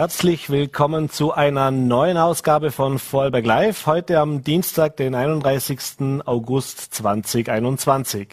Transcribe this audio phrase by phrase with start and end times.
[0.00, 6.22] Herzlich willkommen zu einer neuen Ausgabe von Vorarlberg Live, heute am Dienstag, den 31.
[6.24, 8.28] August 2021.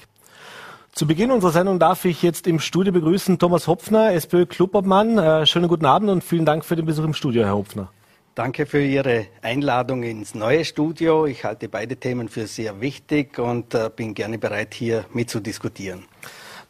[0.93, 5.17] Zu Beginn unserer Sendung darf ich jetzt im Studio begrüßen Thomas Hopfner, SPÖ-Clubobmann.
[5.17, 7.91] Äh, schönen guten Abend und vielen Dank für den Besuch im Studio, Herr Hopfner.
[8.33, 11.25] Danke für Ihre Einladung ins neue Studio.
[11.25, 16.05] Ich halte beide Themen für sehr wichtig und äh, bin gerne bereit, hier mitzudiskutieren.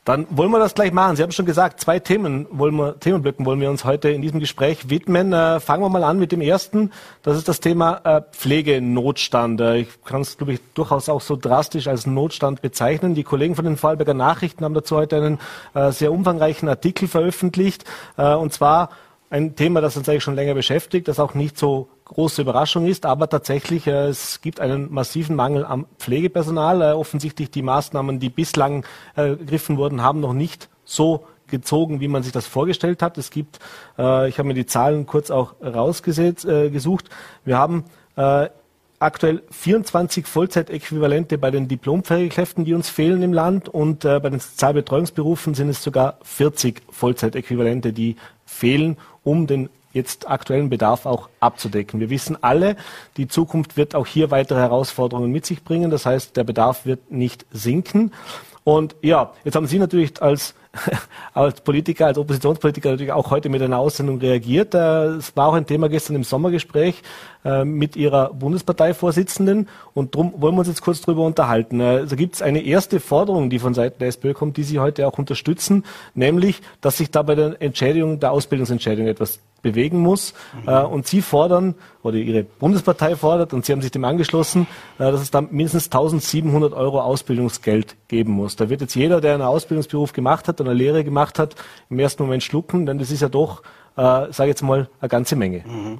[0.07, 1.17] Dann wollen wir das gleich machen.
[1.17, 4.39] Sie haben schon gesagt, zwei Themen wollen wir, Themenblöcken wollen wir uns heute in diesem
[4.39, 5.33] Gespräch widmen.
[5.33, 6.93] Äh, fangen wir mal an mit dem ersten.
[7.23, 9.59] Das ist das Thema äh, Pflegenotstand.
[9.59, 13.15] Äh, ich kann es, glaube ich, durchaus auch so drastisch als Notstand bezeichnen.
[13.15, 15.39] Die Kollegen von den Vorarlberger Nachrichten haben dazu heute einen
[15.73, 17.83] äh, sehr umfangreichen Artikel veröffentlicht.
[18.15, 18.91] Äh, und zwar
[19.29, 23.05] ein Thema, das uns eigentlich schon länger beschäftigt, das auch nicht so große Überraschung ist,
[23.05, 26.81] aber tatsächlich, äh, es gibt einen massiven Mangel am Pflegepersonal.
[26.81, 32.07] Äh, offensichtlich die Maßnahmen, die bislang äh, ergriffen wurden, haben noch nicht so gezogen, wie
[32.07, 33.17] man sich das vorgestellt hat.
[33.17, 33.59] Es gibt,
[33.97, 36.71] äh, ich habe mir die Zahlen kurz auch rausgesucht, äh,
[37.45, 38.49] wir haben äh,
[38.99, 44.39] aktuell 24 Vollzeitäquivalente bei den Diplompflegekräften, die uns fehlen im Land und äh, bei den
[44.39, 51.99] Sozialbetreuungsberufen sind es sogar 40 Vollzeitäquivalente, die fehlen, um den jetzt aktuellen Bedarf auch abzudecken.
[51.99, 52.77] Wir wissen alle,
[53.17, 55.91] die Zukunft wird auch hier weitere Herausforderungen mit sich bringen.
[55.91, 58.11] Das heißt, der Bedarf wird nicht sinken.
[58.67, 60.53] Und ja, jetzt haben Sie natürlich als,
[61.33, 64.75] als Politiker, als Oppositionspolitiker natürlich auch heute mit einer Aussendung reagiert.
[64.75, 67.01] Äh, es war auch ein Thema gestern im Sommergespräch
[67.45, 71.79] äh, mit Ihrer Bundesparteivorsitzenden und darum wollen wir uns jetzt kurz darüber unterhalten.
[71.79, 74.79] Äh, also gibt es eine erste Forderung, die von Seiten der SPÖ kommt, die Sie
[74.79, 80.33] heute auch unterstützen, nämlich, dass sich da bei der Entschädigung, der Ausbildungsentschädigung etwas bewegen muss.
[80.63, 80.69] Mhm.
[80.69, 84.67] Äh, und Sie fordern, oder Ihre Bundespartei fordert, und Sie haben sich dem angeschlossen,
[84.99, 88.55] äh, dass es dann mindestens 1700 Euro Ausbildungsgeld geben muss.
[88.55, 91.55] Da wird jetzt jeder, der einen Ausbildungsberuf gemacht hat eine Lehre gemacht hat,
[91.89, 93.61] im ersten Moment schlucken, denn das ist ja doch,
[93.95, 95.63] äh, sage ich jetzt mal, eine ganze Menge.
[95.65, 95.99] Mhm.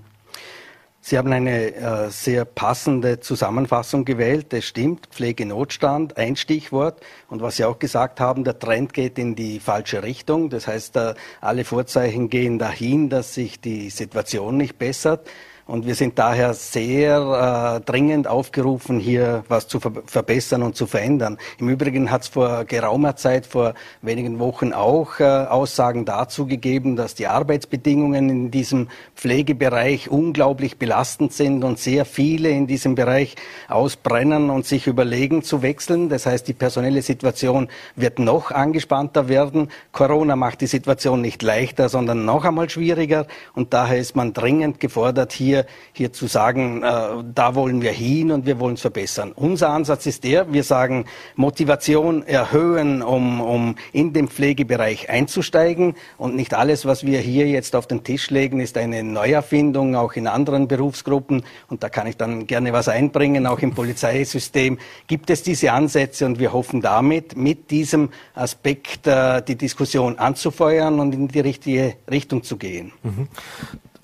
[1.10, 4.52] Sie haben eine äh, sehr passende Zusammenfassung gewählt.
[4.52, 7.00] Es stimmt, Pflegenotstand, ein Stichwort.
[7.30, 10.50] Und was Sie auch gesagt haben, der Trend geht in die falsche Richtung.
[10.50, 15.26] Das heißt, äh, alle Vorzeichen gehen dahin, dass sich die Situation nicht bessert.
[15.68, 20.88] Und wir sind daher sehr äh, dringend aufgerufen, hier was zu ver verbessern und zu
[20.88, 21.38] verändern.
[21.60, 26.96] Im Übrigen hat es vor geraumer Zeit, vor wenigen Wochen auch äh, Aussagen dazu gegeben,
[26.96, 33.36] dass die Arbeitsbedingungen in diesem Pflegebereich unglaublich belastend sind und sehr viele in diesem Bereich
[33.68, 36.08] ausbrennen und sich überlegen zu wechseln.
[36.08, 37.68] Das heißt, die personelle Situation
[37.98, 39.70] wird noch angespannter werden.
[39.92, 43.28] Corona macht die Situation nicht leichter, sondern noch einmal schwieriger.
[43.54, 47.92] Und daher ist man dringend gefordert, hier hier, hier zu sagen, äh, da wollen wir
[47.92, 49.32] hin und wir wollen es verbessern.
[49.36, 56.36] Unser Ansatz ist der, wir sagen, Motivation erhöhen, um, um in den Pflegebereich einzusteigen und
[56.36, 60.28] nicht alles, was wir hier jetzt auf den Tisch legen, ist eine Neuerfindung, auch in
[60.28, 65.44] anderen Berufsgruppen und da kann ich dann gerne was einbringen, auch im Polizeisystem gibt es
[65.44, 71.28] diese Ansätze und wir hoffen damit, mit diesem Aspekt äh, die Diskussion anzufeuern und in
[71.28, 72.92] die richtige Richtung zu gehen.
[73.04, 73.28] Mhm.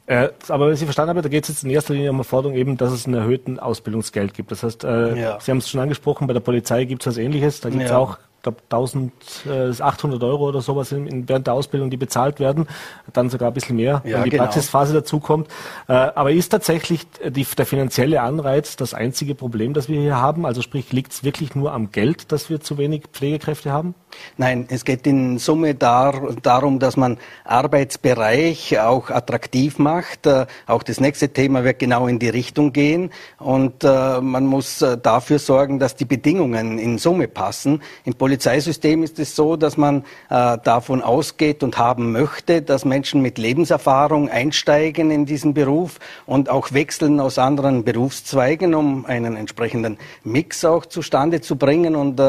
[0.05, 2.17] Äh, aber wenn ich Sie verstanden habe, da geht es jetzt in erster Linie um
[2.17, 4.51] eine Forderung eben, dass es einen erhöhten Ausbildungsgeld gibt.
[4.51, 5.39] Das heißt, äh, ja.
[5.39, 7.61] Sie haben es schon angesprochen, bei der Polizei gibt es was Ähnliches.
[7.61, 7.97] Da gibt es ja.
[7.97, 12.67] auch glaube 1800 Euro oder sowas in, während der Ausbildung, die bezahlt werden,
[13.11, 14.43] dann sogar ein bisschen mehr, ja, wenn die genau.
[14.43, 15.47] Praxisphase dazukommt.
[15.87, 20.45] Äh, aber ist tatsächlich die, der finanzielle Anreiz das einzige Problem, das wir hier haben?
[20.45, 23.95] Also sprich, liegt es wirklich nur am Geld, dass wir zu wenig Pflegekräfte haben?
[24.37, 30.25] Nein, es geht in Summe dar, darum, dass man Arbeitsbereich auch attraktiv macht.
[30.25, 33.11] Äh, auch das nächste Thema wird genau in die Richtung gehen.
[33.39, 37.81] Und äh, man muss äh, dafür sorgen, dass die Bedingungen in Summe passen.
[38.05, 43.21] Im Polizeisystem ist es so, dass man äh, davon ausgeht und haben möchte, dass Menschen
[43.21, 49.99] mit Lebenserfahrung einsteigen in diesen Beruf und auch wechseln aus anderen Berufszweigen, um einen entsprechenden
[50.23, 52.25] Mix auch zustande zu bringen und äh, äh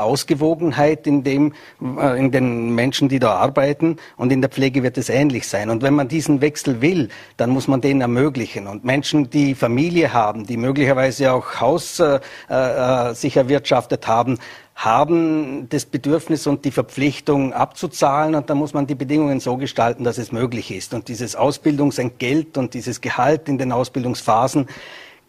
[0.00, 3.96] Ausgewogenheit in dem, äh, in den Menschen, die da arbeiten.
[4.18, 5.70] Und in der Pflege wird es ähnlich sein.
[5.70, 7.08] Und wenn man diesen Wechsel will,
[7.38, 8.66] dann muss man den ermöglichen.
[8.66, 12.20] Und Menschen, die Familie haben, die möglicherweise auch Haus äh,
[12.50, 14.38] äh, sich erwirtschaftet haben,
[14.80, 20.04] haben das Bedürfnis und die Verpflichtung abzuzahlen und da muss man die Bedingungen so gestalten,
[20.04, 20.94] dass es möglich ist.
[20.94, 24.68] Und dieses Ausbildungsentgelt und dieses Gehalt in den Ausbildungsphasen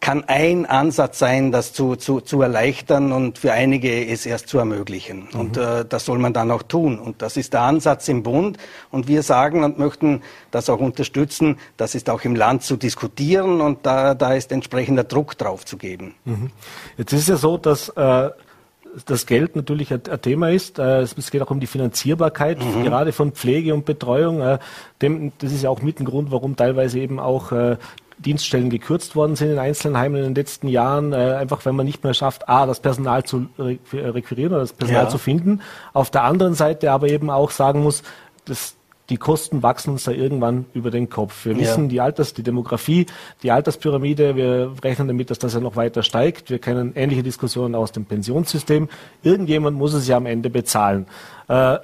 [0.00, 4.56] kann ein Ansatz sein, das zu, zu, zu erleichtern und für einige es erst zu
[4.56, 5.28] ermöglichen.
[5.32, 5.40] Mhm.
[5.40, 6.98] Und äh, das soll man dann auch tun.
[6.98, 8.56] Und das ist der Ansatz im Bund.
[8.90, 13.60] Und wir sagen und möchten das auch unterstützen, das ist auch im Land zu diskutieren
[13.60, 16.14] und da, da ist entsprechender Druck drauf zu geben.
[16.24, 16.50] Mhm.
[16.96, 18.30] Jetzt ist ja so, dass äh
[19.06, 20.78] das Geld natürlich ein, ein Thema ist.
[20.78, 22.84] Äh, es geht auch um die Finanzierbarkeit, mhm.
[22.84, 24.40] gerade von Pflege und Betreuung.
[24.40, 24.58] Äh,
[25.00, 27.76] dem, das ist ja auch mit ein Grund, warum teilweise eben auch äh,
[28.18, 31.86] Dienststellen gekürzt worden sind in einzelnen Heimen in den letzten Jahren, äh, einfach wenn man
[31.86, 35.08] nicht mehr schafft, a, das Personal zu requirieren oder das Personal ja.
[35.08, 35.60] zu finden.
[35.92, 38.02] Auf der anderen Seite aber eben auch sagen muss,
[38.44, 38.76] dass
[39.12, 41.44] die Kosten wachsen uns da irgendwann über den Kopf.
[41.44, 41.88] Wir wissen, ja.
[41.90, 43.04] die Alters, die Demografie,
[43.42, 46.48] die Alterspyramide, wir rechnen damit, dass das ja noch weiter steigt.
[46.48, 48.88] Wir kennen ähnliche Diskussionen aus dem Pensionssystem.
[49.22, 51.06] Irgendjemand muss es ja am Ende bezahlen.
[51.46, 51.76] Äh,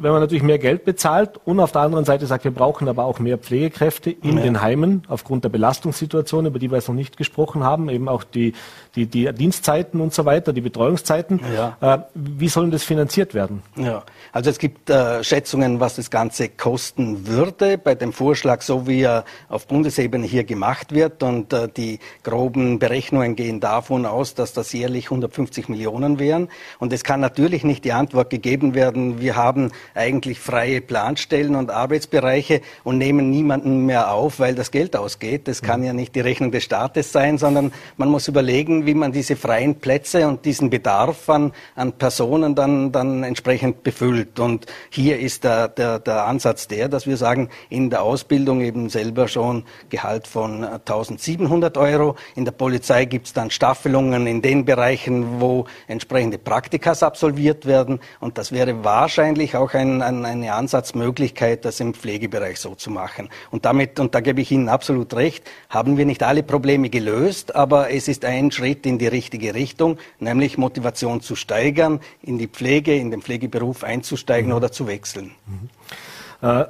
[0.00, 3.04] wenn man natürlich mehr Geld bezahlt und auf der anderen Seite sagt, wir brauchen aber
[3.04, 4.42] auch mehr Pflegekräfte in ja.
[4.42, 8.24] den Heimen aufgrund der Belastungssituation, über die wir jetzt noch nicht gesprochen haben, eben auch
[8.24, 8.52] die,
[8.94, 11.40] die, die Dienstzeiten und so weiter, die Betreuungszeiten.
[11.54, 11.76] Ja.
[11.80, 13.62] Äh, wie sollen das finanziert werden?
[13.76, 14.02] Ja,
[14.32, 19.02] also es gibt äh, Schätzungen, was das Ganze kosten würde bei dem Vorschlag, so wie
[19.02, 21.22] er auf Bundesebene hier gemacht wird.
[21.22, 26.48] Und äh, die groben Berechnungen gehen davon aus, dass das jährlich 150 Millionen wären.
[26.78, 31.70] Und es kann natürlich nicht die Antwort gegeben werden, wir haben eigentlich freie Planstellen und
[31.70, 35.48] Arbeitsbereiche und nehmen niemanden mehr auf, weil das Geld ausgeht.
[35.48, 39.12] Das kann ja nicht die Rechnung des Staates sein, sondern man muss überlegen, wie man
[39.12, 44.38] diese freien Plätze und diesen Bedarf an, an Personen dann, dann entsprechend befüllt.
[44.38, 48.88] Und hier ist der, der, der Ansatz der, dass wir sagen, in der Ausbildung eben
[48.88, 52.16] selber schon Gehalt von 1700 Euro.
[52.34, 58.00] In der Polizei gibt es dann Staffelungen in den Bereichen, wo entsprechende Praktikas absolviert werden.
[58.20, 63.28] Und das wäre wahrscheinlich auch ein, ein, eine Ansatzmöglichkeit, das im Pflegebereich so zu machen.
[63.50, 67.54] Und damit, und da gebe ich Ihnen absolut recht, haben wir nicht alle Probleme gelöst,
[67.54, 72.48] aber es ist ein Schritt in die richtige Richtung, nämlich Motivation zu steigern, in die
[72.48, 74.56] Pflege, in den Pflegeberuf einzusteigen mhm.
[74.56, 75.32] oder zu wechseln.
[75.46, 76.48] Mhm.
[76.48, 76.64] Äh,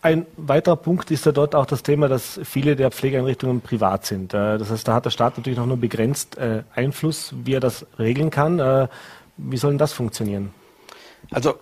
[0.00, 4.32] ein weiterer Punkt ist ja dort auch das Thema, dass viele der Pflegeeinrichtungen privat sind.
[4.32, 7.60] Äh, das heißt, da hat der Staat natürlich noch nur begrenzt äh, Einfluss, wie er
[7.60, 8.60] das regeln kann.
[8.60, 8.88] Äh,
[9.36, 10.52] wie soll denn das funktionieren?
[11.30, 11.56] Also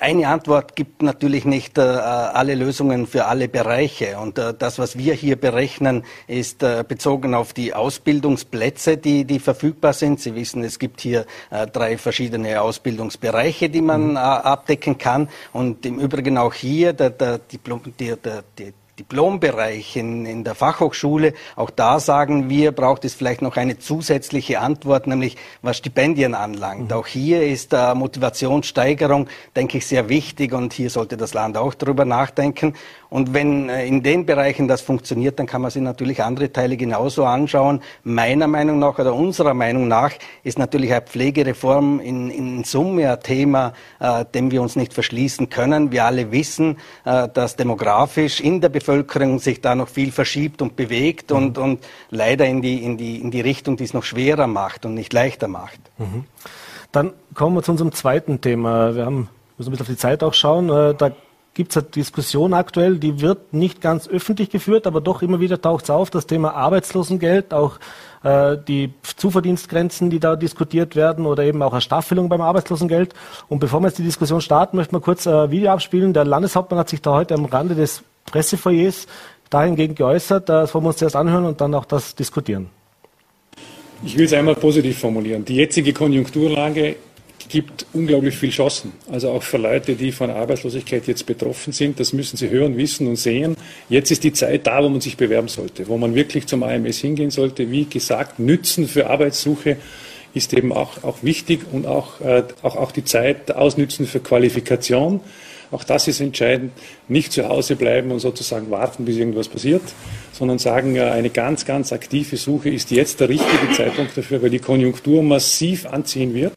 [0.00, 4.18] eine Antwort gibt natürlich nicht äh, alle Lösungen für alle Bereiche.
[4.18, 9.38] Und äh, das, was wir hier berechnen, ist äh, bezogen auf die Ausbildungsplätze, die, die
[9.38, 10.20] verfügbar sind.
[10.20, 14.16] Sie wissen, es gibt hier äh, drei verschiedene Ausbildungsbereiche, die man mhm.
[14.16, 15.28] Äh, abdecken kann.
[15.52, 18.42] Und im Übrigen auch hier der, der, Diplom, der, der,
[18.98, 21.32] Diplombereich in, in der Fachhochschule.
[21.56, 26.90] Auch da sagen wir, braucht es vielleicht noch eine zusätzliche Antwort, nämlich was Stipendien anlangt.
[26.90, 26.96] Mhm.
[26.96, 31.72] Auch hier ist äh, Motivationssteigerung, denke ich, sehr wichtig und hier sollte das Land auch
[31.74, 32.74] darüber nachdenken.
[33.12, 36.78] Und wenn äh, in den Bereichen das funktioniert, dann kann man sich natürlich andere Teile
[36.78, 37.82] genauso anschauen.
[38.04, 40.12] Meiner Meinung nach oder unserer Meinung nach
[40.44, 45.50] ist natürlich eine Pflegereform in, in Summe ein Thema, äh, dem wir uns nicht verschließen
[45.50, 45.92] können.
[45.92, 50.74] Wir alle wissen, äh, dass demografisch in der Bevölkerung sich da noch viel verschiebt und
[50.74, 51.36] bewegt mhm.
[51.36, 54.86] und, und leider in die, in, die, in die Richtung, die es noch schwerer macht
[54.86, 55.80] und nicht leichter macht.
[55.98, 56.24] Mhm.
[56.92, 58.96] Dann kommen wir zu unserem zweiten Thema.
[58.96, 59.28] Wir haben,
[59.58, 60.70] müssen ein bisschen auf die Zeit auch schauen.
[60.70, 61.10] Äh, da
[61.54, 65.60] gibt es eine Diskussion aktuell, die wird nicht ganz öffentlich geführt, aber doch immer wieder
[65.60, 67.78] taucht es auf, das Thema Arbeitslosengeld, auch
[68.22, 73.14] äh, die Zuverdienstgrenzen, die da diskutiert werden oder eben auch eine Staffelung beim Arbeitslosengeld.
[73.48, 76.14] Und bevor wir jetzt die Diskussion starten, möchten wir kurz ein Video abspielen.
[76.14, 79.06] Der Landeshauptmann hat sich da heute am Rande des Pressefoyers
[79.50, 80.48] dahingegen geäußert.
[80.48, 82.70] Das wollen wir uns zuerst anhören und dann auch das diskutieren.
[84.04, 85.44] Ich will es einmal positiv formulieren.
[85.44, 86.96] Die jetzige Konjunkturlage
[87.52, 88.92] gibt unglaublich viel Chancen.
[89.10, 92.00] Also auch für Leute, die von Arbeitslosigkeit jetzt betroffen sind.
[92.00, 93.58] Das müssen sie hören, wissen und sehen.
[93.90, 97.00] Jetzt ist die Zeit da, wo man sich bewerben sollte, wo man wirklich zum AMS
[97.00, 97.70] hingehen sollte.
[97.70, 99.76] Wie gesagt, Nützen für Arbeitssuche
[100.32, 105.20] ist eben auch, auch wichtig und auch, äh, auch, auch die Zeit ausnützen für Qualifikation.
[105.70, 106.72] Auch das ist entscheidend.
[107.06, 109.82] Nicht zu Hause bleiben und sozusagen warten, bis irgendwas passiert,
[110.32, 114.50] sondern sagen, äh, eine ganz, ganz aktive Suche ist jetzt der richtige Zeitpunkt dafür, weil
[114.50, 116.54] die Konjunktur massiv anziehen wird.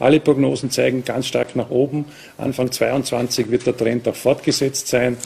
[0.00, 2.06] Alle Prognosen zeigen ganz stark nach oben.
[2.38, 5.16] Anfang 22 wird der Trend auch fortgesetzt sein.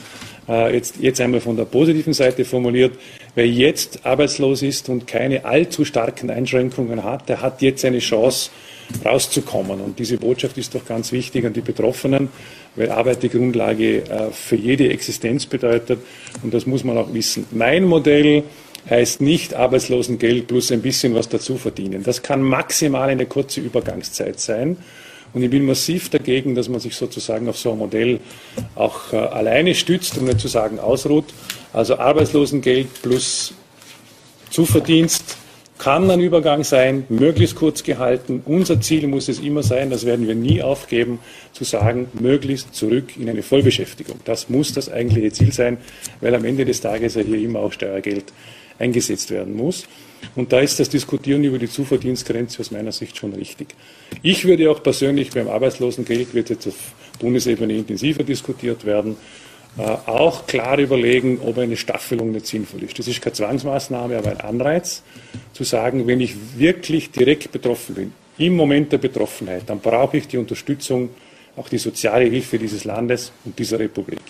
[0.47, 2.93] Äh, jetzt, jetzt einmal von der positiven Seite formuliert.
[3.33, 8.51] Wer jetzt arbeitslos ist und keine allzu starken Einschränkungen hat, der hat jetzt eine Chance,
[9.03, 9.81] rauszukommen.
[9.81, 12.29] Und diese Botschaft ist doch ganz wichtig an die Betroffenen,
[12.75, 15.99] weil Arbeit die Grundlage äh, für jede Existenz bedeutet.
[16.43, 17.45] Und das muss man auch wissen.
[17.51, 18.43] Mein Modell
[18.89, 22.03] heißt nicht Arbeitslosengeld plus ein bisschen was dazu verdienen.
[22.03, 24.77] Das kann maximal eine kurze Übergangszeit sein.
[25.33, 28.19] Und ich bin massiv dagegen, dass man sich sozusagen auf so ein Modell
[28.75, 31.25] auch äh, alleine stützt, um nicht zu sagen ausruht.
[31.73, 33.53] Also Arbeitslosengeld plus
[34.49, 35.37] Zuverdienst
[35.77, 38.41] kann ein Übergang sein, möglichst kurz gehalten.
[38.45, 41.19] Unser Ziel muss es immer sein, das werden wir nie aufgeben,
[41.51, 44.21] zu sagen, möglichst zurück in eine Vollbeschäftigung.
[44.23, 45.77] Das muss das eigentliche Ziel sein,
[46.21, 48.31] weil am Ende des Tages ja hier immer auch Steuergeld
[48.79, 49.85] eingesetzt werden muss.
[50.35, 53.67] Und da ist das Diskutieren über die Zuverdienstgrenze aus meiner Sicht schon richtig.
[54.21, 59.17] Ich würde auch persönlich beim Arbeitslosengeld, wird jetzt auf Bundesebene intensiver diskutiert werden,
[59.77, 62.97] äh, auch klar überlegen, ob eine Staffelung nicht sinnvoll ist.
[62.97, 65.03] Das ist keine Zwangsmaßnahme, aber ein Anreiz,
[65.53, 70.27] zu sagen, wenn ich wirklich direkt betroffen bin, im Moment der Betroffenheit, dann brauche ich
[70.27, 71.09] die Unterstützung,
[71.55, 74.21] auch die soziale Hilfe dieses Landes und dieser Republik.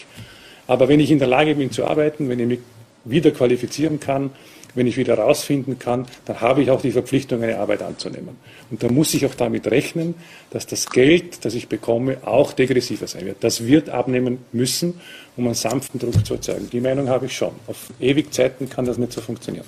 [0.68, 2.60] Aber wenn ich in der Lage bin zu arbeiten, wenn ich mich
[3.06, 4.32] wieder qualifizieren kann,
[4.76, 8.36] wenn ich wieder herausfinden kann, dann habe ich auch die Verpflichtung, eine Arbeit anzunehmen.
[8.70, 10.16] Und da muss ich auch damit rechnen,
[10.52, 13.38] dass das Geld, das ich bekomme, auch degressiver sein wird.
[13.44, 15.00] Das wird abnehmen müssen,
[15.38, 16.70] um einen sanften Druck zu erzeugen.
[16.70, 17.52] Die Meinung habe ich schon.
[17.68, 19.66] Auf ewig Zeiten kann das nicht so funktionieren.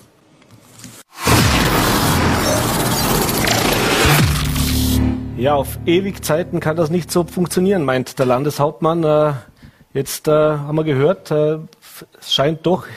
[5.38, 9.04] Ja, auf ewig Zeiten kann das nicht so funktionieren, meint der Landeshauptmann.
[9.04, 9.34] Äh,
[9.94, 11.60] jetzt äh, haben wir gehört, äh,
[12.20, 12.88] es scheint doch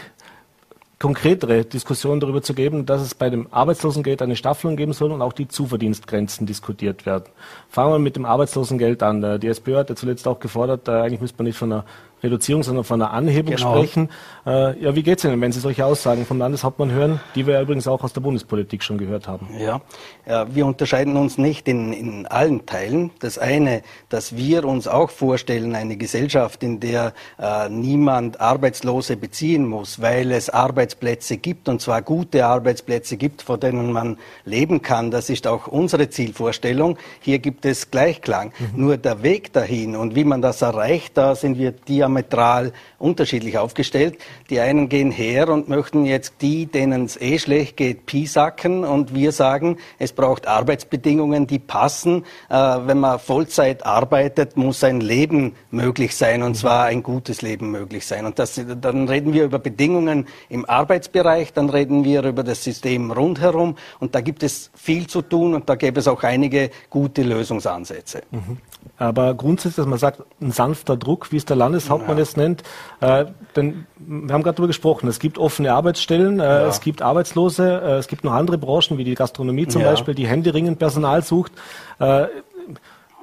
[1.01, 5.23] konkretere Diskussionen darüber zu geben, dass es bei dem Arbeitslosengeld eine Staffelung geben soll und
[5.23, 7.25] auch die Zuverdienstgrenzen diskutiert werden.
[7.71, 9.23] Fangen wir mit dem Arbeitslosengeld an.
[9.23, 11.85] Äh, die SPÖ hat ja zuletzt auch gefordert, äh, eigentlich müsste man nicht von einer
[12.23, 13.77] Reduzierung, sondern von einer Anhebung genau.
[13.77, 14.11] sprechen.
[14.47, 17.55] Äh, ja, wie geht es Ihnen, wenn Sie solche Aussagen vom Landeshauptmann hören, die wir
[17.55, 19.49] ja übrigens auch aus der Bundespolitik schon gehört haben?
[19.59, 19.81] Ja,
[20.27, 23.11] ja wir unterscheiden uns nicht in, in allen Teilen.
[23.21, 29.67] Das eine, dass wir uns auch vorstellen, eine Gesellschaft, in der äh, niemand Arbeitslose beziehen
[29.67, 35.11] muss, weil es Arbeitsplätze gibt, und zwar gute Arbeitsplätze gibt, vor denen man leben kann.
[35.11, 36.99] Das ist auch unsere Zielvorstellung.
[37.21, 38.53] Hier gibt es Gleichklang.
[38.59, 38.81] Mhm.
[38.81, 43.59] Nur der Weg dahin und wie man das erreicht, da sind wir diametral diametral unterschiedlich
[43.59, 44.19] aufgestellt.
[44.51, 49.15] Die einen gehen her und möchten jetzt die, denen es eh schlecht geht, piesacken und
[49.15, 52.25] wir sagen, es braucht Arbeitsbedingungen, die passen.
[52.49, 57.71] Äh, wenn man Vollzeit arbeitet, muss ein Leben möglich sein und zwar ein gutes Leben
[57.71, 58.27] möglich sein.
[58.27, 63.11] Und das, dann reden wir über Bedingungen im Arbeitsbereich, dann reden wir über das System
[63.11, 67.23] rundherum und da gibt es viel zu tun und da gäbe es auch einige gute
[67.23, 68.23] Lösungsansätze.
[68.31, 68.59] Mhm.
[68.97, 72.19] Aber grundsätzlich, dass man sagt, ein sanfter Druck, wie es der Landeshauptmann ja.
[72.19, 72.63] es nennt,
[73.01, 73.27] äh,
[73.57, 77.91] denn wir haben gerade darüber gesprochen, es gibt offene Arbeitsstellen, äh, es gibt Arbeitslose, äh,
[77.99, 79.83] es gibt noch andere Branchen, wie die Gastronomie zum.
[79.83, 81.53] Beispiel, die händeringend Personal sucht.
[81.99, 82.27] Äh,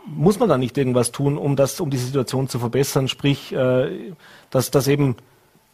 [0.05, 3.07] muss man da nicht irgendwas tun, um das, um die Situation zu verbessern?
[3.07, 4.13] Sprich, äh,
[4.49, 5.17] dass das eben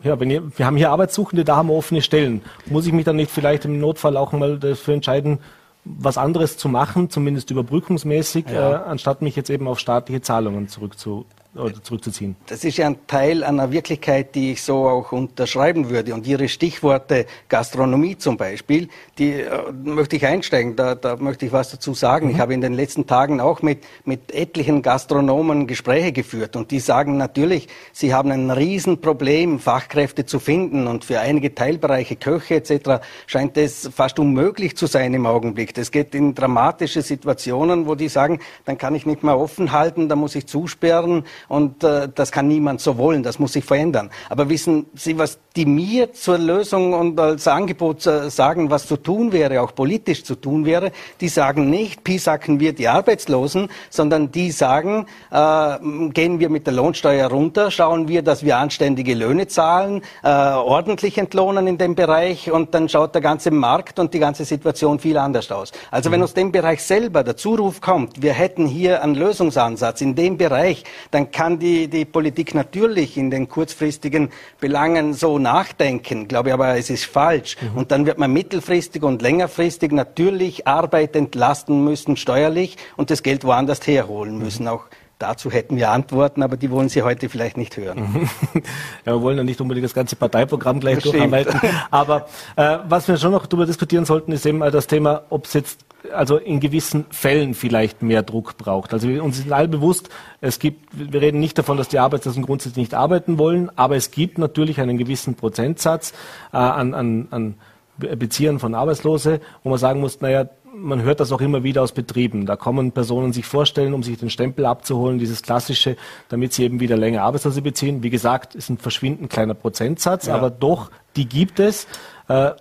[0.03, 2.41] ja, wenn ihr, wir haben hier Arbeitssuchende, da haben wir offene Stellen.
[2.65, 5.39] Muss ich mich dann nicht vielleicht im Notfall auch mal dafür entscheiden,
[5.85, 8.71] was anderes zu machen, zumindest überbrückungsmäßig, ja.
[8.71, 12.35] äh, anstatt mich jetzt eben auf staatliche Zahlungen zurückzu, oder zurückzuziehen.
[12.47, 16.13] Das ist ja ein Teil einer Wirklichkeit, die ich so auch unterschreiben würde.
[16.13, 20.75] Und Ihre Stichworte Gastronomie zum Beispiel, die äh, möchte ich einsteigen.
[20.75, 22.27] Da, da möchte ich was dazu sagen.
[22.27, 22.33] Mhm.
[22.33, 26.55] Ich habe in den letzten Tagen auch mit, mit etlichen Gastronomen Gespräche geführt.
[26.55, 30.87] Und die sagen natürlich, sie haben ein Riesenproblem, Fachkräfte zu finden.
[30.87, 35.75] Und für einige Teilbereiche, Köche etc., scheint es fast unmöglich zu sein im Augenblick.
[35.75, 40.09] Das geht in dramatische Situationen, wo die sagen, dann kann ich nicht mehr offen halten,
[40.09, 44.09] da muss ich zusperren und äh, das kann niemand so wollen, das muss sich verändern.
[44.29, 48.97] Aber wissen Sie, was die mir zur Lösung und als Angebot äh, sagen, was zu
[48.97, 50.91] tun wäre, auch politisch zu tun wäre?
[51.21, 55.77] Die sagen nicht, pisacken wir die Arbeitslosen, sondern die sagen, äh,
[56.09, 61.17] gehen wir mit der Lohnsteuer runter, schauen wir, dass wir anständige Löhne zahlen, äh, ordentlich
[61.17, 65.17] entlohnen in dem Bereich und dann schaut der ganze Markt und die ganze Situation viel
[65.17, 65.71] anders aus.
[65.91, 66.23] Also wenn mhm.
[66.23, 70.83] aus dem Bereich selber der Zuruf kommt, wir hätten hier einen Lösungsansatz in dem Bereich,
[71.11, 74.29] dann kann die, die Politik natürlich in den kurzfristigen
[74.61, 77.57] Belangen so nachdenken, glaube ich, aber es ist falsch.
[77.59, 77.77] Mhm.
[77.77, 83.43] Und dann wird man mittelfristig und längerfristig natürlich Arbeit entlasten müssen, steuerlich, und das Geld
[83.43, 84.63] woanders herholen müssen.
[84.63, 84.69] Mhm.
[84.69, 84.85] Auch
[85.19, 88.29] Dazu hätten wir Antworten, aber die wollen Sie heute vielleicht nicht hören.
[89.05, 91.61] ja, wir wollen ja nicht unbedingt das ganze Parteiprogramm gleich das durcharbeiten.
[91.91, 95.53] Aber äh, was wir schon noch darüber diskutieren sollten, ist eben das Thema, ob es
[95.53, 98.93] jetzt also in gewissen Fällen vielleicht mehr Druck braucht.
[98.93, 100.09] Also wir, uns ist all bewusst,
[100.41, 104.11] es gibt, wir reden nicht davon, dass die Arbeitslosen grundsätzlich nicht arbeiten wollen, aber es
[104.11, 106.13] gibt natürlich einen gewissen Prozentsatz
[106.51, 107.55] äh, an, an, an
[107.97, 111.91] Beziehern von Arbeitslose, wo man sagen muss, naja, man hört das auch immer wieder aus
[111.91, 112.47] Betrieben.
[112.47, 115.95] Da kommen Personen sich vorstellen, um sich den Stempel abzuholen, dieses klassische,
[116.29, 118.01] damit sie eben wieder länger Arbeitslose beziehen.
[118.01, 120.35] Wie gesagt, ist ein verschwindend kleiner Prozentsatz, ja.
[120.35, 121.87] aber doch, die gibt es.
[122.27, 122.51] Äh,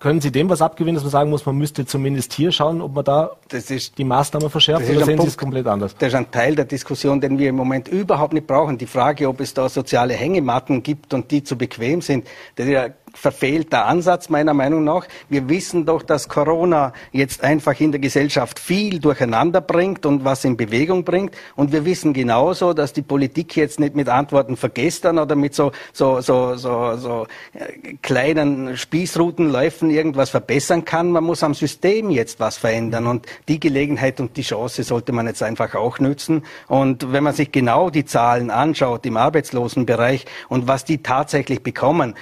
[0.00, 2.94] können Sie dem was abgewinnen, dass man sagen muss, man müsste zumindest hier schauen, ob
[2.94, 5.96] man da ist, die Maßnahme verschärft oder sehen Punkt, Sie es komplett anders?
[5.98, 8.76] Das ist ein Teil der Diskussion, den wir im Moment überhaupt nicht brauchen.
[8.76, 12.26] Die Frage, ob es da soziale Hängematten gibt und die zu bequem sind,
[12.56, 15.06] das ist ja verfehlter Ansatz meiner Meinung nach.
[15.28, 20.44] Wir wissen doch, dass Corona jetzt einfach in der Gesellschaft viel durcheinander bringt und was
[20.44, 21.34] in Bewegung bringt.
[21.56, 25.72] Und wir wissen genauso, dass die Politik jetzt nicht mit Antworten vergestern oder mit so,
[25.92, 31.10] so, so, so, so äh, kleinen Spießrutenläufen irgendwas verbessern kann.
[31.10, 33.06] Man muss am System jetzt was verändern.
[33.06, 36.42] Und die Gelegenheit und die Chance sollte man jetzt einfach auch nützen.
[36.68, 42.14] Und wenn man sich genau die Zahlen anschaut im Arbeitslosenbereich und was die tatsächlich bekommen,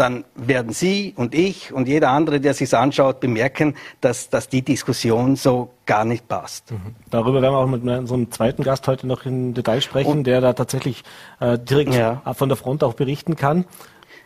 [0.00, 4.62] dann werden Sie und ich und jeder andere, der sich anschaut, bemerken, dass, dass die
[4.62, 6.70] Diskussion so gar nicht passt.
[6.70, 6.94] Mhm.
[7.10, 10.40] Darüber werden wir auch mit unserem zweiten Gast heute noch in Detail sprechen, und, der
[10.40, 11.04] da tatsächlich
[11.40, 12.22] äh, direkt ja.
[12.32, 13.66] von der Front auch berichten kann.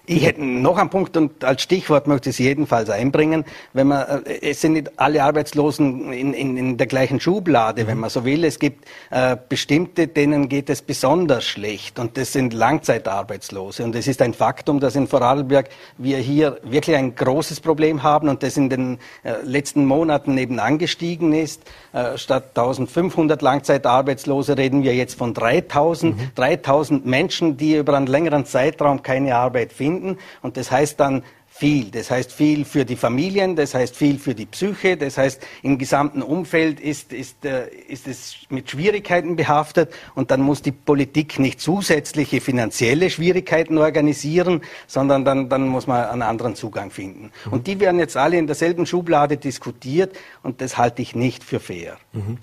[0.06, 3.44] Ich hätte noch einen Punkt und als Stichwort möchte ich es jedenfalls einbringen.
[3.72, 7.88] Wenn man, äh, es sind nicht alle Arbeitslosen in, in, in der gleichen Schublade, mhm.
[7.88, 8.44] wenn man so will.
[8.44, 13.82] Es gibt äh, bestimmte, denen geht es besonders schlecht und das sind Langzeitarbeitslose.
[13.82, 18.28] Und es ist ein Faktum, dass in Vorarlberg wir hier wirklich ein großes Problem haben
[18.28, 21.62] und das in den äh, letzten Monaten eben angestiegen ist.
[21.94, 26.14] Äh, statt 1500 Langzeitarbeitslose reden wir jetzt von 3000.
[26.14, 26.30] Mhm.
[26.34, 30.18] 3000 Menschen, die über einen längeren Zeitraum keine Arbeit finden finden.
[30.42, 31.92] Und das heißt dann viel.
[31.92, 35.78] Das heißt viel für die Familien, das heißt viel für die Psyche, das heißt im
[35.78, 41.38] gesamten Umfeld ist, ist, äh, ist es mit Schwierigkeiten behaftet und dann muss die Politik
[41.38, 47.30] nicht zusätzliche finanzielle Schwierigkeiten organisieren, sondern dann, dann muss man einen anderen Zugang finden.
[47.44, 47.52] Mhm.
[47.52, 51.60] Und die werden jetzt alle in derselben Schublade diskutiert und das halte ich nicht für
[51.60, 51.98] fair.
[52.12, 52.38] Mhm.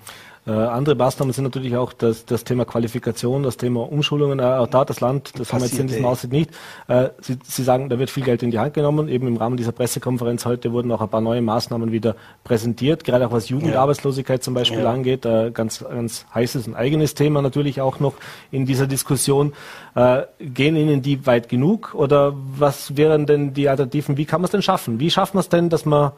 [0.51, 4.39] Äh, andere Maßnahmen sind natürlich auch das, das Thema Qualifikation, das Thema Umschulungen.
[4.39, 6.51] Äh, auch da das Land, das Passiert, haben wir jetzt in diesem Aussitz nicht.
[6.89, 9.07] Äh, Sie, Sie sagen, da wird viel Geld in die Hand genommen.
[9.07, 13.27] Eben im Rahmen dieser Pressekonferenz heute wurden auch ein paar neue Maßnahmen wieder präsentiert, gerade
[13.27, 14.41] auch was Jugendarbeitslosigkeit ja.
[14.41, 14.91] zum Beispiel ja.
[14.91, 15.25] angeht.
[15.25, 18.15] Äh, ganz, ganz heißes und eigenes Thema natürlich auch noch
[18.51, 19.53] in dieser Diskussion.
[19.95, 24.17] Äh, gehen Ihnen die weit genug oder was wären denn die Alternativen?
[24.17, 24.99] Wie kann man es denn schaffen?
[24.99, 26.11] Wie schafft man es denn, dass man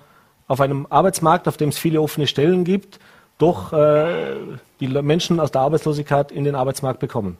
[0.47, 2.99] auf einem Arbeitsmarkt, auf dem es viele offene Stellen gibt,
[3.37, 4.35] doch äh,
[4.79, 7.37] die Menschen aus der Arbeitslosigkeit in den Arbeitsmarkt bekommen.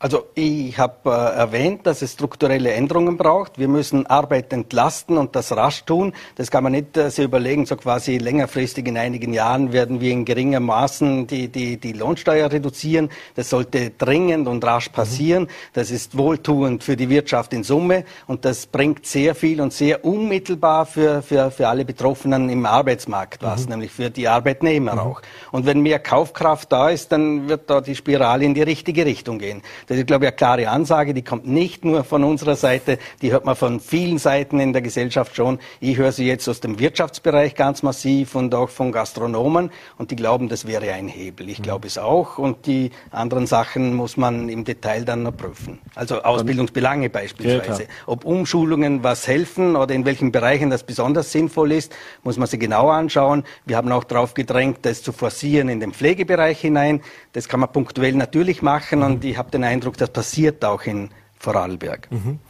[0.00, 3.58] Also ich habe äh, erwähnt, dass es strukturelle Änderungen braucht.
[3.58, 6.12] Wir müssen Arbeit entlasten und das rasch tun.
[6.36, 10.12] Das kann man nicht äh, sich überlegen, so quasi längerfristig in einigen Jahren werden wir
[10.12, 13.10] in geringer Maßen die, die, die Lohnsteuer reduzieren.
[13.34, 15.44] Das sollte dringend und rasch passieren.
[15.44, 15.48] Mhm.
[15.72, 20.04] Das ist wohltuend für die Wirtschaft in Summe und das bringt sehr viel und sehr
[20.04, 23.70] unmittelbar für, für, für alle Betroffenen im Arbeitsmarkt was, mhm.
[23.70, 24.98] nämlich für die Arbeitnehmer mhm.
[25.00, 25.22] auch.
[25.50, 29.40] Und wenn mehr Kaufkraft da ist, dann wird da die Spirale in die richtige Richtung
[29.40, 29.60] gehen.
[29.88, 33.32] Das ist, glaube ich, eine klare Ansage, die kommt nicht nur von unserer Seite, die
[33.32, 35.58] hört man von vielen Seiten in der Gesellschaft schon.
[35.80, 40.16] Ich höre sie jetzt aus dem Wirtschaftsbereich ganz massiv und auch von Gastronomen und die
[40.16, 41.48] glauben, das wäre ein Hebel.
[41.48, 45.78] Ich glaube es auch und die anderen Sachen muss man im Detail dann noch prüfen.
[45.94, 47.84] Also Ausbildungsbelange beispielsweise.
[47.84, 52.46] Ja, Ob Umschulungen was helfen oder in welchen Bereichen das besonders sinnvoll ist, muss man
[52.46, 53.42] sich genau anschauen.
[53.64, 57.00] Wir haben auch darauf gedrängt, das zu forcieren in den Pflegebereich hinein.
[57.38, 61.10] Das kann man punktuell natürlich machen und ich habe den Eindruck, das passiert auch in
[61.38, 62.08] Vorarlberg.
[62.10, 62.40] Mhm.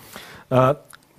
[0.48, 0.77] Äh,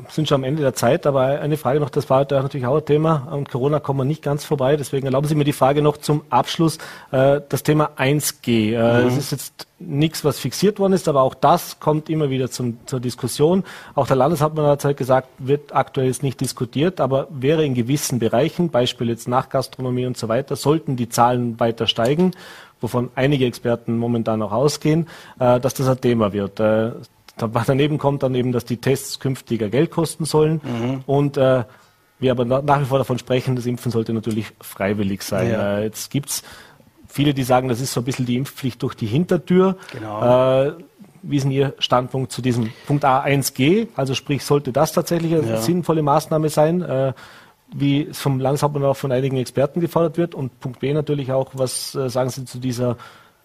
[0.07, 2.77] sind schon am Ende der Zeit, aber eine Frage noch, das war heute natürlich auch
[2.77, 5.83] ein Thema und Corona kommen wir nicht ganz vorbei, deswegen erlauben Sie mir die Frage
[5.83, 6.79] noch zum Abschluss,
[7.11, 8.73] äh, das Thema 1G.
[8.73, 9.07] Äh, mhm.
[9.09, 12.79] Es ist jetzt nichts, was fixiert worden ist, aber auch das kommt immer wieder zum,
[12.87, 13.63] zur Diskussion.
[13.93, 18.17] Auch der Landeshauptmann hat halt gesagt, wird aktuell jetzt nicht diskutiert, aber wäre in gewissen
[18.17, 22.31] Bereichen, Beispiel jetzt Nachgastronomie und so weiter, sollten die Zahlen weiter steigen,
[22.81, 25.07] wovon einige Experten momentan auch ausgehen,
[25.39, 26.59] äh, dass das ein Thema wird.
[26.59, 26.91] Äh,
[27.37, 31.03] daneben kommt dann eben, dass die Tests künftiger Geld kosten sollen mhm.
[31.05, 31.63] und äh,
[32.19, 35.51] wir aber nach wie vor davon sprechen, das Impfen sollte natürlich freiwillig sein.
[35.51, 35.79] Ja.
[35.79, 36.43] Jetzt gibt's
[37.07, 39.77] viele, die sagen, das ist so ein bisschen die Impfpflicht durch die Hintertür.
[39.93, 40.73] Genau.
[41.21, 43.87] Wie ist denn Ihr Standpunkt zu diesem Punkt A1G?
[43.95, 45.57] Also sprich, sollte das tatsächlich eine ja.
[45.61, 47.13] sinnvolle Maßnahme sein?
[47.73, 50.35] Wie es vom Landeshauptmann auch von einigen Experten gefordert wird.
[50.35, 52.97] Und Punkt B natürlich auch, was äh, sagen Sie zu dieser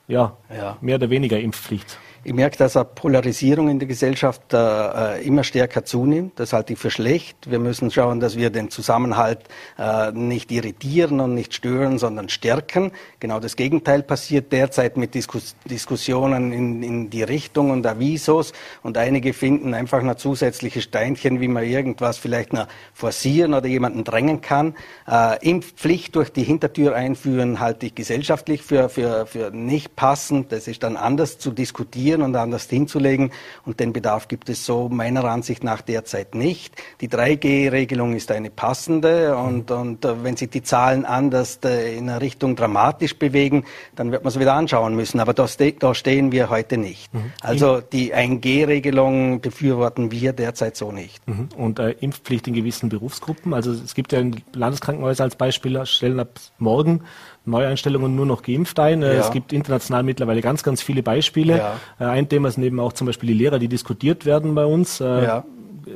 [0.08, 0.76] ja, ja.
[0.80, 1.98] mehr oder weniger Impfpflicht?
[2.26, 6.40] Ich merke, dass eine Polarisierung in der Gesellschaft äh, immer stärker zunimmt.
[6.40, 7.50] Das halte ich für schlecht.
[7.50, 9.40] Wir müssen schauen, dass wir den Zusammenhalt
[9.78, 12.92] äh, nicht irritieren und nicht stören, sondern stärken.
[13.20, 18.54] Genau das Gegenteil passiert derzeit mit Diskus Diskussionen in, in die Richtung und Avisos.
[18.82, 24.02] Und einige finden einfach noch zusätzliche Steinchen, wie man irgendwas vielleicht noch forcieren oder jemanden
[24.02, 24.76] drängen kann.
[25.06, 30.52] Äh, Impfpflicht durch die Hintertür einführen halte ich gesellschaftlich für, für, für nicht passend.
[30.52, 33.31] Das ist dann anders zu diskutieren reduzieren und anders hinzulegen.
[33.64, 36.74] Und den Bedarf gibt es so meiner Ansicht nach derzeit nicht.
[37.00, 42.09] Die 3G-Regelung ist eine passende und, und äh, wenn sich die Zahlen anders äh, in
[42.09, 43.64] eine Richtung dramatisch bewegen,
[43.96, 45.20] dann wird man es wieder anschauen müssen.
[45.20, 47.12] Aber da, ste da stehen wir heute nicht.
[47.12, 47.33] Mhm.
[47.40, 51.27] Also die 1G-Regelung befürworten wir derzeit so nicht.
[51.27, 51.48] Mhm.
[51.57, 53.55] Und äh, Impfpflicht in gewissen Berufsgruppen.
[53.55, 57.03] Also es gibt ja in Landeskrankenhäusern als Beispiel, stellen ab morgen
[57.46, 59.02] Neueinstellungen nur noch geimpft ein.
[59.02, 59.20] Äh, ja.
[59.20, 61.59] Es gibt international mittlerweile ganz, ganz viele Beispiele.
[61.59, 61.74] Ja.
[61.98, 65.00] Äh, ein Thema sind eben auch zum Beispiel die Lehrer, die diskutiert werden bei uns.
[65.00, 65.44] Äh, ja.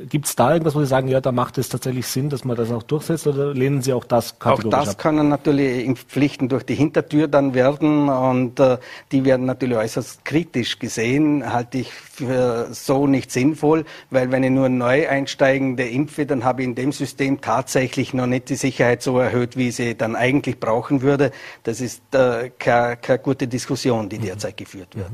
[0.07, 2.55] Gibt es da irgendwas, wo Sie sagen, ja, da macht es tatsächlich Sinn, dass man
[2.55, 4.97] das auch durchsetzt oder lehnen Sie auch das kategorisch Auch das ab?
[4.97, 8.77] können natürlich Impfpflichten durch die Hintertür dann werden und äh,
[9.11, 14.51] die werden natürlich äußerst kritisch gesehen, halte ich für so nicht sinnvoll, weil wenn ich
[14.51, 19.01] nur neu einsteigende impfe, dann habe ich in dem System tatsächlich noch nicht die Sicherheit
[19.01, 21.31] so erhöht, wie sie dann eigentlich brauchen würde.
[21.63, 24.23] Das ist äh, keine, keine gute Diskussion, die mhm.
[24.23, 25.11] derzeit geführt wird.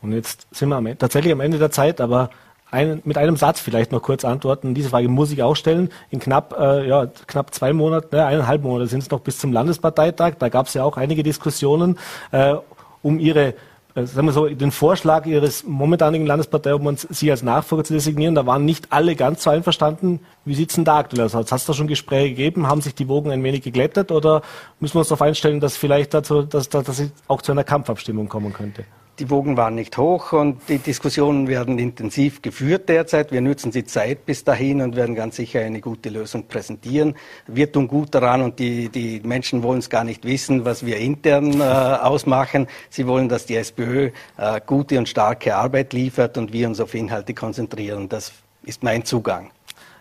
[0.00, 2.30] Und jetzt sind wir am, tatsächlich am Ende der Zeit, aber
[2.70, 4.74] ein, mit einem Satz vielleicht noch kurz antworten.
[4.74, 5.90] Diese Frage muss ich auch stellen.
[6.10, 9.52] In knapp, äh, ja, knapp zwei Monaten, äh, eineinhalb Monate sind es noch bis zum
[9.52, 10.34] Landesparteitag.
[10.38, 11.98] Da gab es ja auch einige Diskussionen
[12.32, 12.54] äh,
[13.02, 13.54] um Ihre
[13.94, 17.94] äh, sagen wir so, den Vorschlag Ihres momentanigen Landespartei, ob man Sie als Nachfolger zu
[17.94, 20.20] designieren, da waren nicht alle ganz so einverstanden.
[20.44, 21.34] Wie sieht es denn da aktuell aus?
[21.34, 22.66] Hat es da schon Gespräche gegeben?
[22.66, 24.42] Haben sich die Wogen ein wenig geglättet oder
[24.78, 28.28] müssen wir uns darauf einstellen, dass vielleicht dazu, dass, dass es auch zu einer Kampfabstimmung
[28.28, 28.84] kommen könnte?
[29.18, 33.32] Die Wogen waren nicht hoch und die Diskussionen werden intensiv geführt derzeit.
[33.32, 37.16] Wir nutzen die Zeit bis dahin und werden ganz sicher eine gute Lösung präsentieren.
[37.48, 40.98] Wir tun gut daran und die, die Menschen wollen es gar nicht wissen, was wir
[40.98, 42.68] intern äh, ausmachen.
[42.90, 46.94] Sie wollen, dass die SPÖ äh, gute und starke Arbeit liefert und wir uns auf
[46.94, 48.08] Inhalte konzentrieren.
[48.08, 49.50] Das ist mein Zugang.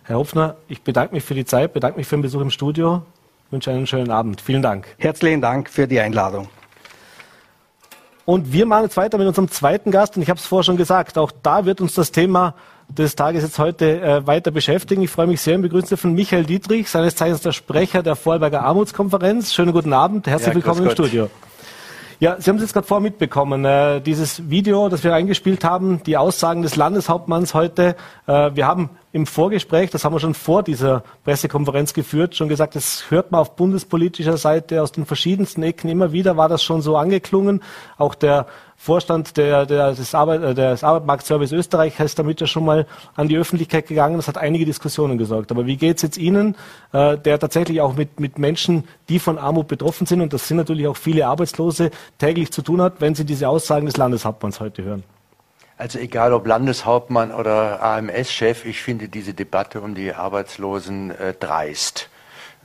[0.04, 3.02] Herr Hofner, ich bedanke mich für die Zeit, bedanke mich für den Besuch im Studio,
[3.50, 4.42] wünsche einen schönen Abend.
[4.42, 4.88] Vielen Dank.
[5.00, 6.48] Herzlichen Dank für die Einladung.
[8.28, 10.18] Und wir machen jetzt weiter mit unserem zweiten Gast.
[10.18, 12.56] Und ich habe es vorher schon gesagt, auch da wird uns das Thema
[12.90, 15.02] des Tages jetzt heute äh, weiter beschäftigen.
[15.02, 18.64] Ich freue mich sehr im Begrüßen von Michael Dietrich, seines Zeichens der Sprecher der Vorarlberger
[18.64, 19.54] Armutskonferenz.
[19.54, 21.30] Schönen guten Abend, herzlich ja, willkommen im Studio.
[22.20, 26.04] Ja, Sie haben es jetzt gerade vor mitbekommen, äh, dieses Video, das wir eingespielt haben,
[26.04, 27.96] die Aussagen des Landeshauptmanns heute.
[28.26, 32.76] Äh, wir haben im Vorgespräch, das haben wir schon vor dieser Pressekonferenz geführt, schon gesagt,
[32.76, 36.82] das hört man auf bundespolitischer Seite aus den verschiedensten Ecken immer wieder, war das schon
[36.82, 37.64] so angeklungen.
[37.98, 42.64] Auch der Vorstand der, der, des, Arbeit, äh, des Arbeitsmarktservice Österreich ist damit ja schon
[42.64, 44.18] mal an die Öffentlichkeit gegangen.
[44.18, 45.52] Das hat einige Diskussionen gesorgt.
[45.52, 46.56] Aber wie geht es jetzt Ihnen,
[46.92, 50.58] äh, der tatsächlich auch mit, mit Menschen, die von Armut betroffen sind, und das sind
[50.58, 51.90] natürlich auch viele Arbeitslose,
[52.20, 55.04] täglich zu tun hat, wenn Sie diese Aussagen des Landeshauptmanns heute hören?
[55.80, 62.10] Also egal ob Landeshauptmann oder AMS-Chef, ich finde diese Debatte um die Arbeitslosen äh, dreist.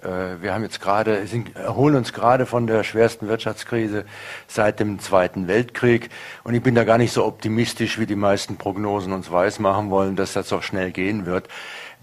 [0.03, 1.23] Äh, wir haben jetzt gerade,
[1.55, 4.07] erholen uns gerade von der schwersten Wirtschaftskrise
[4.49, 6.09] seit dem Zweiten Weltkrieg.
[6.43, 10.17] Und ich bin da gar nicht so optimistisch, wie die meisten Prognosen uns weismachen wollen,
[10.17, 11.49] dass das auch schnell gehen wird.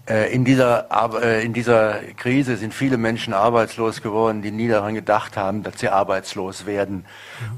[0.08, 0.88] Äh, in dieser,
[1.22, 5.78] äh, in dieser Krise sind viele Menschen arbeitslos geworden, die nie daran gedacht haben, dass
[5.78, 7.04] sie arbeitslos werden.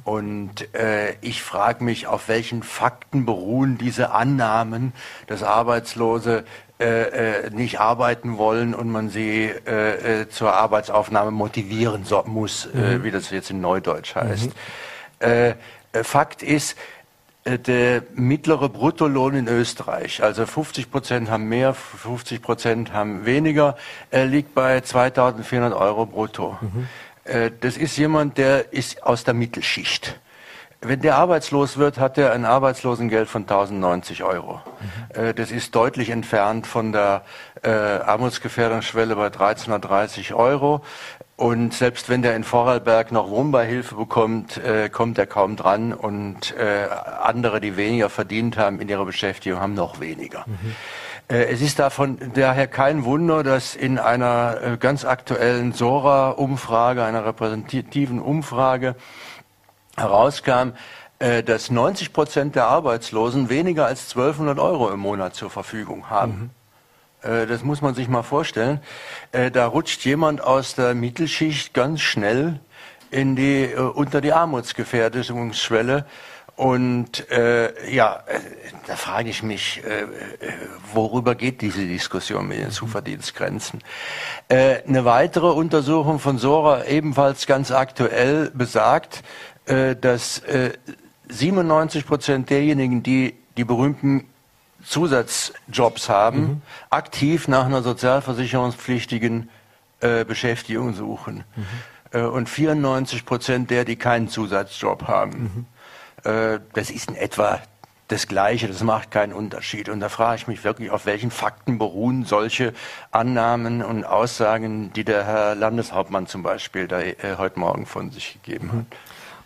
[0.05, 4.93] Und äh, ich frage mich, auf welchen Fakten beruhen diese Annahmen,
[5.27, 6.45] dass Arbeitslose
[6.79, 13.05] äh, nicht arbeiten wollen und man sie äh, zur Arbeitsaufnahme motivieren muss, mhm.
[13.05, 14.51] wie das jetzt in Neudeutsch heißt.
[15.21, 15.55] Mhm.
[16.03, 17.02] Fakt ist, äh,
[17.45, 23.77] der mittlere Bruttolohn in Österreich, also 50 Prozent haben mehr, 50 Prozent haben weniger,
[24.11, 26.57] er liegt bei 2400 Euro brutto.
[26.61, 26.89] Mhm.
[27.25, 30.21] Äh, das ist jemand, der ist aus der Mittelschicht.
[30.81, 34.61] Wenn der arbeitslos wird, hat er ein Arbeitslosengeld von 1090 Euro.
[35.15, 35.21] Mhm.
[35.23, 37.25] Äh, das ist deutlich entfernt von der
[37.65, 40.83] Armutsgefährdungsschwelle bei 1330 Euro.
[41.43, 45.93] Und selbst wenn der in Vorarlberg noch Wohnbeihilfe bekommt, äh, kommt er kaum dran.
[45.93, 46.87] Und äh,
[47.21, 50.45] andere, die weniger verdient haben in ihrer Beschäftigung, haben noch weniger.
[50.47, 50.77] Mhm.
[51.27, 57.27] Äh, es ist davon daher kein Wunder, dass in einer äh, ganz aktuellen Sora-Umfrage, einer
[57.27, 58.95] repräsentativen Umfrage
[59.97, 60.75] herauskam,
[61.19, 66.33] äh, dass 90 Prozent der Arbeitslosen weniger als 1200 Euro im Monat zur Verfügung haben.
[66.33, 66.62] Mhm.
[67.23, 68.81] Äh, das muss man sich mal vorstellen.
[69.33, 72.61] Äh, da rutscht jemand aus der Mittelschicht ganz schnell
[73.11, 76.07] in die, äh, unter die Armutsgefährdungsschwelle.
[76.55, 78.23] Und äh, ja,
[78.87, 80.07] da frage ich mich, äh,
[80.93, 83.81] worüber geht diese Diskussion mit den Zuverdienstgrenzen?
[84.49, 89.23] Äh, eine weitere Untersuchung von Sora, ebenfalls ganz aktuell, besagt,
[89.65, 90.73] dass äh,
[91.29, 94.25] 97 Prozent derjenigen, die die berühmten
[94.85, 96.63] Zusatzjobs haben, mhm.
[96.91, 99.49] aktiv nach einer sozialversicherungspflichtigen
[100.01, 101.45] äh, Beschäftigung suchen.
[101.55, 101.65] Mhm.
[102.13, 105.67] Äh, und 94 Prozent der, die keinen Zusatzjob haben.
[106.25, 106.31] Mhm.
[106.31, 107.61] Äh, das ist in etwa
[108.09, 109.89] das Gleiche, das macht keinen Unterschied.
[109.89, 112.75] Und da frage ich mich wirklich, auf welchen Fakten beruhen solche
[113.11, 118.39] Annahmen und Aussagen, die der Herr Landeshauptmann zum Beispiel da äh, heute Morgen von sich
[118.43, 118.99] gegeben hat.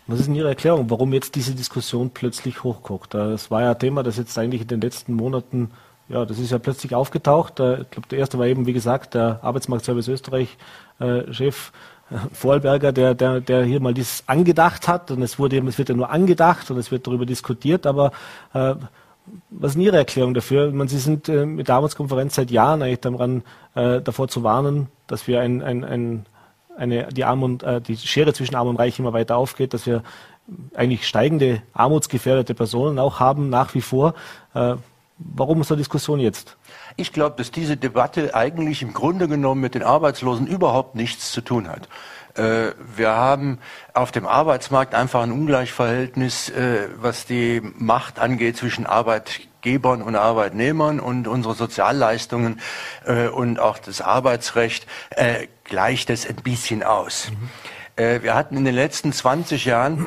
[0.07, 3.13] Was ist denn Ihre Erklärung, warum jetzt diese Diskussion plötzlich hochkocht?
[3.13, 5.71] Das war ja ein Thema, das jetzt eigentlich in den letzten Monaten,
[6.07, 7.59] ja, das ist ja plötzlich aufgetaucht.
[7.59, 11.71] Ich glaube, der erste war eben, wie gesagt, der Arbeitsmarktservice Österreich-Chef
[12.09, 15.11] äh, Vorarlberger, der, der, der hier mal dieses angedacht hat.
[15.11, 18.13] Und es wurde eben, es wird ja nur angedacht und es wird darüber diskutiert, aber
[18.53, 18.75] äh,
[19.49, 20.69] was ist Ihre Erklärung dafür?
[20.69, 23.43] Ich meine, Sie sind äh, mit der Arbeitskonferenz seit Jahren eigentlich daran,
[23.75, 26.25] äh, davor zu warnen, dass wir ein, ein, ein
[26.77, 30.03] eine, die, Arm äh, die Schere zwischen Arm und Reich immer weiter aufgeht, dass wir
[30.75, 34.13] eigentlich steigende armutsgefährdete Personen auch haben nach wie vor.
[34.53, 34.75] Äh,
[35.17, 36.57] warum ist da Diskussion jetzt?
[36.95, 41.41] Ich glaube, dass diese Debatte eigentlich im Grunde genommen mit den Arbeitslosen überhaupt nichts zu
[41.41, 41.89] tun hat.
[42.35, 43.59] Äh, wir haben
[43.93, 48.85] auf dem Arbeitsmarkt einfach ein Ungleichverhältnis, äh, was die Macht angeht zwischen
[49.67, 52.61] Arbeitgebern und Arbeitnehmern und unsere Sozialleistungen
[53.05, 54.87] äh, und auch das Arbeitsrecht
[55.65, 57.31] gleicht es ein bisschen aus.
[57.31, 58.21] Mhm.
[58.21, 60.05] Wir hatten in den letzten 20 Jahren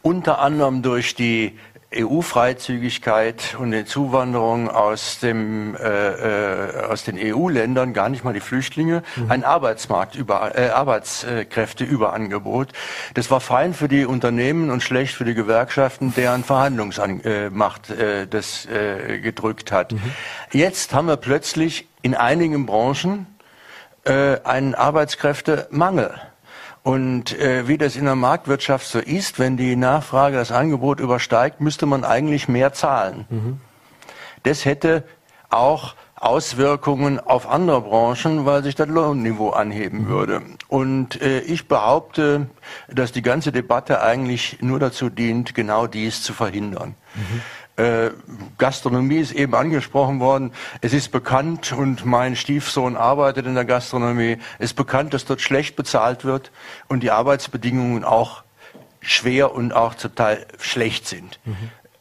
[0.00, 1.58] unter anderem durch die
[1.96, 8.40] EU-Freizügigkeit und die Zuwanderung aus, dem, äh, äh aus den EU-Ländern, gar nicht mal die
[8.40, 9.30] Flüchtlinge, mhm.
[9.30, 12.68] ein Arbeitsmarkt über, äh, Arbeitskräfteüberangebot.
[13.14, 18.66] Das war fein für die Unternehmen und schlecht für die Gewerkschaften, deren Verhandlungsmacht äh, das
[18.66, 19.92] äh, gedrückt hat.
[19.92, 20.00] Mhm.
[20.52, 23.26] Jetzt haben wir plötzlich in einigen Branchen
[24.04, 26.20] äh, einen Arbeitskräftemangel.
[26.82, 31.60] Und äh, wie das in der Marktwirtschaft so ist, wenn die Nachfrage das Angebot übersteigt,
[31.60, 33.26] müsste man eigentlich mehr zahlen.
[33.30, 33.60] Mhm.
[34.42, 35.04] Das hätte
[35.50, 40.08] auch Auswirkungen auf andere Branchen, weil sich das Lohnniveau anheben mhm.
[40.08, 40.42] würde.
[40.68, 42.46] Und äh, ich behaupte,
[42.88, 46.94] dass die ganze Debatte eigentlich nur dazu dient, genau dies zu verhindern.
[47.14, 47.42] Mhm.
[47.76, 48.10] Äh,
[48.58, 50.52] Gastronomie ist eben angesprochen worden.
[50.82, 54.38] Es ist bekannt und mein Stiefsohn arbeitet in der Gastronomie.
[54.58, 56.50] Es ist bekannt, dass dort schlecht bezahlt wird
[56.88, 58.42] und die Arbeitsbedingungen auch
[59.00, 61.40] schwer und auch zum Teil schlecht sind.
[61.44, 61.56] Mhm.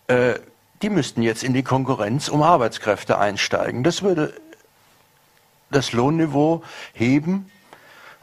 [0.07, 0.33] Äh,
[0.81, 3.83] die müssten jetzt in die Konkurrenz um Arbeitskräfte einsteigen.
[3.83, 4.33] Das würde
[5.69, 7.49] das Lohnniveau heben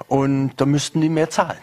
[0.06, 1.58] und da müssten die mehr zahlen.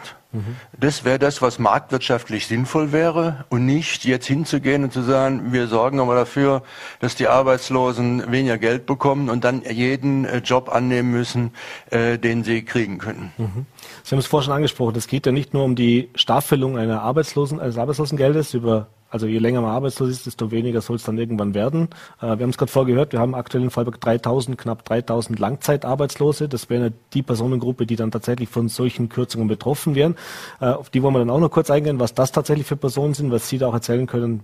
[0.79, 5.67] Das wäre das, was marktwirtschaftlich sinnvoll wäre und nicht jetzt hinzugehen und zu sagen, wir
[5.67, 6.63] sorgen aber dafür,
[6.99, 11.51] dass die Arbeitslosen weniger Geld bekommen und dann jeden äh, Job annehmen müssen,
[11.91, 13.31] äh, den sie kriegen können.
[13.37, 13.65] Mhm.
[14.03, 17.01] Sie haben es vorhin schon angesprochen, es geht ja nicht nur um die Staffelung einer
[17.01, 21.17] Arbeitslosen, eines Arbeitslosengeldes über also je länger man arbeitslos ist, desto weniger soll es dann
[21.17, 21.89] irgendwann werden.
[22.19, 26.49] Äh, wir haben es gerade vorgehört, wir haben aktuell in Freiburg 3000, knapp 3000 Langzeitarbeitslose.
[26.49, 30.15] Das wäre die Personengruppe, die dann tatsächlich von solchen Kürzungen betroffen wären.
[30.59, 33.13] Äh, auf die wollen wir dann auch noch kurz eingehen, was das tatsächlich für Personen
[33.13, 34.43] sind, was Sie da auch erzählen können,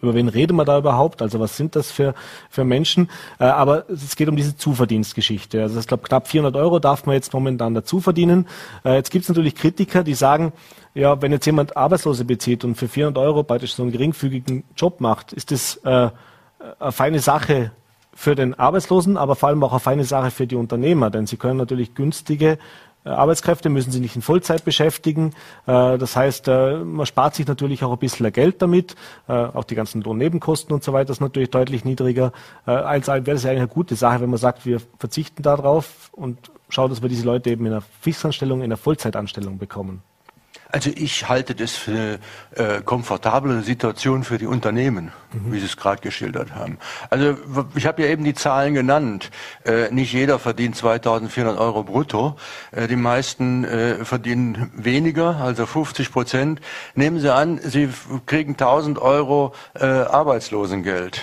[0.00, 1.22] über wen reden wir da überhaupt?
[1.22, 2.14] Also was sind das für,
[2.50, 3.08] für Menschen?
[3.38, 5.60] Äh, aber es geht um diese Zuverdienstgeschichte.
[5.62, 8.46] Also ich glaube, knapp 400 Euro darf man jetzt momentan dazu verdienen.
[8.84, 10.52] Äh, jetzt gibt es natürlich Kritiker, die sagen,
[10.94, 15.00] ja, wenn jetzt jemand Arbeitslose bezieht und für 400 Euro praktisch so einen geringfügigen Job
[15.00, 16.10] macht, ist das äh,
[16.78, 17.72] eine feine Sache
[18.14, 21.36] für den Arbeitslosen, aber vor allem auch eine feine Sache für die Unternehmer, denn sie
[21.36, 22.58] können natürlich günstige
[23.08, 25.34] Arbeitskräfte müssen sie nicht in Vollzeit beschäftigen.
[25.66, 28.94] Äh, das heißt, äh, man spart sich natürlich auch ein bisschen Geld damit.
[29.26, 32.32] Auch die ganzen Lohnnebenkosten und so weiter ist natürlich deutlich niedriger.
[32.64, 36.90] Als wäre das eigentlich eine gute Sache, wenn man sagt, wir verzichten darauf und schauen,
[36.90, 40.02] dass wir diese Leute eben in einer Fixanstellung, in einer Vollzeitanstellung bekommen.
[40.70, 42.18] Also ich halte das für
[42.56, 45.52] eine äh, komfortable Situation für die Unternehmen, mhm.
[45.52, 46.76] wie Sie es gerade geschildert haben.
[47.08, 47.38] Also
[47.74, 49.30] ich habe ja eben die Zahlen genannt.
[49.64, 52.36] Äh, nicht jeder verdient 2.400 Euro brutto.
[52.72, 56.60] Äh, die meisten äh, verdienen weniger, also 50 Prozent.
[56.94, 57.88] Nehmen Sie an, Sie
[58.26, 61.22] kriegen 1.000 Euro äh, Arbeitslosengeld.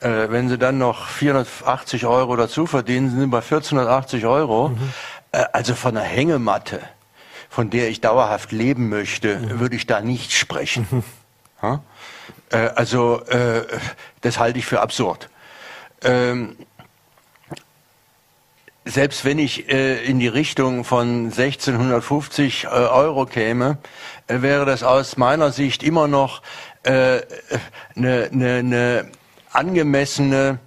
[0.00, 4.70] Äh, wenn Sie dann noch 480 Euro dazu verdienen, sind Sie bei 1480 Euro.
[4.70, 4.78] Mhm.
[5.52, 6.80] Also von einer Hängematte
[7.54, 9.60] von der ich dauerhaft leben möchte, mhm.
[9.60, 10.88] würde ich da nicht sprechen.
[11.62, 11.78] Mhm.
[12.50, 13.62] Äh, also äh,
[14.22, 15.28] das halte ich für absurd.
[16.02, 16.56] Ähm,
[18.84, 23.78] selbst wenn ich äh, in die Richtung von 1650 äh, Euro käme,
[24.26, 26.42] wäre das aus meiner Sicht immer noch
[26.82, 27.24] eine
[27.94, 29.10] äh, ne, ne
[29.52, 30.58] angemessene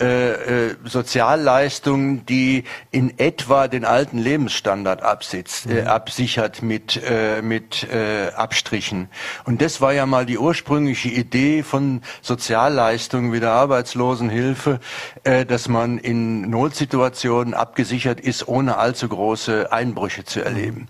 [0.00, 5.88] äh, äh, Sozialleistung, die in etwa den alten Lebensstandard absitzt, äh, mhm.
[5.88, 9.08] absichert mit, äh, mit äh, Abstrichen.
[9.44, 14.78] Und das war ja mal die ursprüngliche Idee von Sozialleistungen wie der Arbeitslosenhilfe,
[15.24, 20.86] äh, dass man in Notsituationen abgesichert ist, ohne allzu große Einbrüche zu erleben.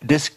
[0.00, 0.30] Das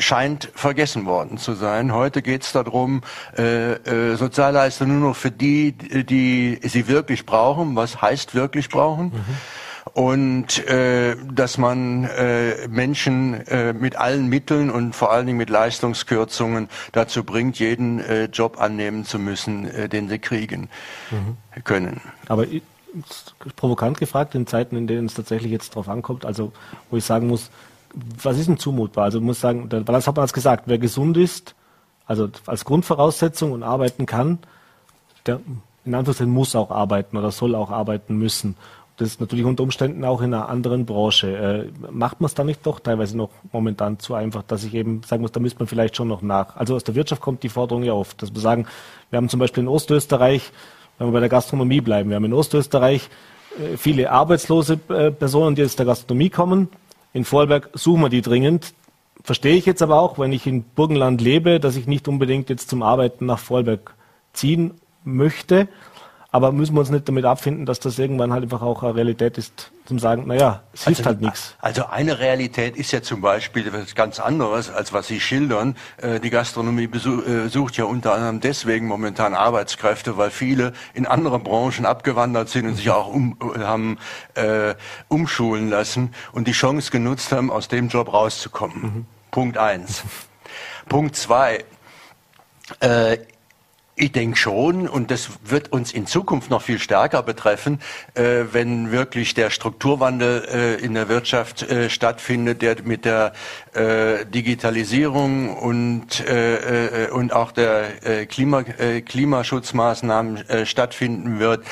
[0.00, 1.92] scheint vergessen worden zu sein.
[1.92, 3.02] Heute geht es darum,
[3.36, 7.76] äh, äh, Sozialleistungen nur noch für die, die sie wirklich brauchen.
[7.76, 9.06] Was heißt wirklich brauchen?
[9.06, 9.36] Mhm
[9.94, 15.50] und äh, dass man äh, Menschen äh, mit allen Mitteln und vor allen Dingen mit
[15.50, 20.68] Leistungskürzungen dazu bringt, jeden äh, Job annehmen zu müssen, äh, den sie kriegen
[21.10, 21.64] mhm.
[21.64, 22.00] können.
[22.28, 22.46] Aber
[23.56, 26.52] provokant gefragt, in Zeiten, in denen es tatsächlich jetzt drauf ankommt, also
[26.90, 27.50] wo ich sagen muss,
[28.22, 29.04] was ist denn zumutbar?
[29.04, 31.54] Also ich muss sagen, der Balance hat man als gesagt, wer gesund ist,
[32.06, 34.38] also als Grundvoraussetzung und arbeiten kann,
[35.26, 35.40] der
[35.84, 38.56] in Anführungszeichen muss auch arbeiten oder soll auch arbeiten müssen.
[39.00, 41.34] Das ist natürlich unter Umständen auch in einer anderen Branche.
[41.34, 45.02] Äh, macht man es da nicht doch teilweise noch momentan zu einfach, dass ich eben
[45.04, 46.56] sagen muss, da müsste man vielleicht schon noch nach.
[46.56, 48.66] Also aus der Wirtschaft kommt die Forderung ja oft, dass wir sagen,
[49.08, 50.52] wir haben zum Beispiel in Ostösterreich,
[50.98, 53.08] wenn wir bei der Gastronomie bleiben, wir haben in Ostösterreich
[53.58, 56.68] äh, viele arbeitslose äh, Personen, die aus der Gastronomie kommen.
[57.12, 58.72] In Vorarlberg suchen wir die dringend.
[59.22, 62.70] Verstehe ich jetzt aber auch, wenn ich in Burgenland lebe, dass ich nicht unbedingt jetzt
[62.70, 63.94] zum Arbeiten nach Vorarlberg
[64.32, 64.72] ziehen
[65.04, 65.68] möchte.
[66.32, 69.36] Aber müssen wir uns nicht damit abfinden, dass das irgendwann halt einfach auch eine Realität
[69.36, 71.56] ist, zum sagen, naja, es hilft also, halt nichts.
[71.58, 75.74] Also eine Realität ist ja zum Beispiel etwas ganz anderes, als was Sie schildern.
[75.96, 81.40] Äh, die Gastronomie äh, sucht ja unter anderem deswegen momentan Arbeitskräfte, weil viele in andere
[81.40, 83.98] Branchen abgewandert sind und sich auch um, haben
[84.34, 84.74] äh,
[85.08, 88.82] umschulen lassen und die Chance genutzt haben, aus dem Job rauszukommen.
[88.82, 89.06] Mhm.
[89.32, 90.04] Punkt eins.
[90.88, 91.64] Punkt zwei.
[94.00, 97.80] Ich denke schon, und das wird uns in Zukunft noch viel stärker betreffen,
[98.14, 103.34] äh, wenn wirklich der Strukturwandel äh, in der Wirtschaft äh, stattfindet, der mit der
[103.74, 111.66] äh, Digitalisierung und, äh, äh, und auch der Klima, Klimaschutzmaßnahmen stattfinden wird.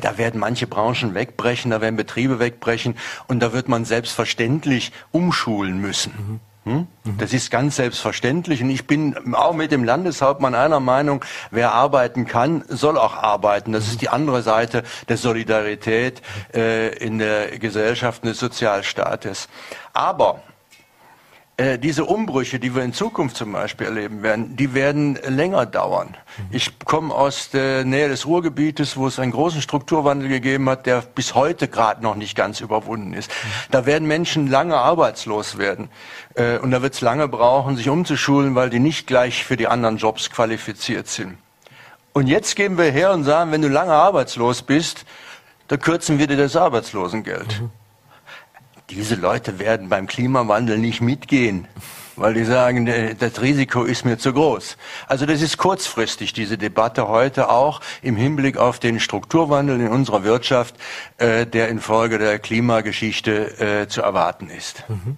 [0.00, 2.96] da werden manche Branchen wegbrechen, da werden Betriebe wegbrechen
[3.28, 6.12] und da wird man selbstverständlich umschulen müssen.
[6.12, 6.47] Mhm.
[6.64, 6.86] Hm?
[7.18, 12.26] Das ist ganz selbstverständlich und ich bin auch mit dem Landeshauptmann einer Meinung, wer arbeiten
[12.26, 13.72] kann, soll auch arbeiten.
[13.72, 16.20] Das ist die andere Seite der Solidarität
[16.54, 19.48] äh, in der Gesellschaft des Sozialstaates.
[19.92, 20.42] Aber
[21.58, 26.16] äh, diese Umbrüche, die wir in Zukunft zum Beispiel erleben werden, die werden länger dauern.
[26.52, 31.02] Ich komme aus der Nähe des Ruhrgebietes, wo es einen großen Strukturwandel gegeben hat, der
[31.02, 33.32] bis heute gerade noch nicht ganz überwunden ist.
[33.72, 35.90] Da werden Menschen lange arbeitslos werden.
[36.34, 39.66] Äh, und da wird es lange brauchen, sich umzuschulen, weil die nicht gleich für die
[39.66, 41.38] anderen Jobs qualifiziert sind.
[42.12, 45.04] Und jetzt gehen wir her und sagen, wenn du lange arbeitslos bist,
[45.66, 47.62] da kürzen wir dir das Arbeitslosengeld.
[47.62, 47.70] Mhm
[48.90, 51.68] diese Leute werden beim Klimawandel nicht mitgehen,
[52.16, 52.86] weil die sagen,
[53.18, 54.76] das Risiko ist mir zu groß.
[55.06, 60.24] Also das ist kurzfristig, diese Debatte heute auch im Hinblick auf den Strukturwandel in unserer
[60.24, 60.74] Wirtschaft,
[61.18, 64.84] äh, der infolge der Klimageschichte äh, zu erwarten ist.
[64.88, 65.16] Mhm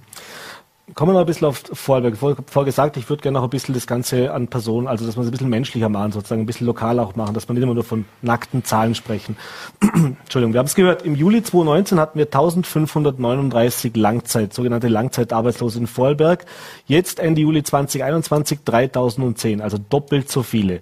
[0.94, 2.14] kommen wir noch ein bisschen auf Vorarlberg.
[2.14, 5.06] Ich habe vorher gesagt, ich würde gerne noch ein bisschen das Ganze an Personen, also
[5.06, 7.56] dass man es ein bisschen menschlicher machen, sozusagen ein bisschen lokaler auch machen, dass man
[7.56, 9.36] nicht immer nur von nackten Zahlen sprechen.
[9.80, 15.86] Entschuldigung, wir haben es gehört, im Juli 2019 hatten wir 1539 Langzeit, sogenannte Langzeitarbeitslose in
[15.86, 16.44] Vorarlberg.
[16.86, 20.80] Jetzt Ende Juli 2021 3010, also doppelt so viele.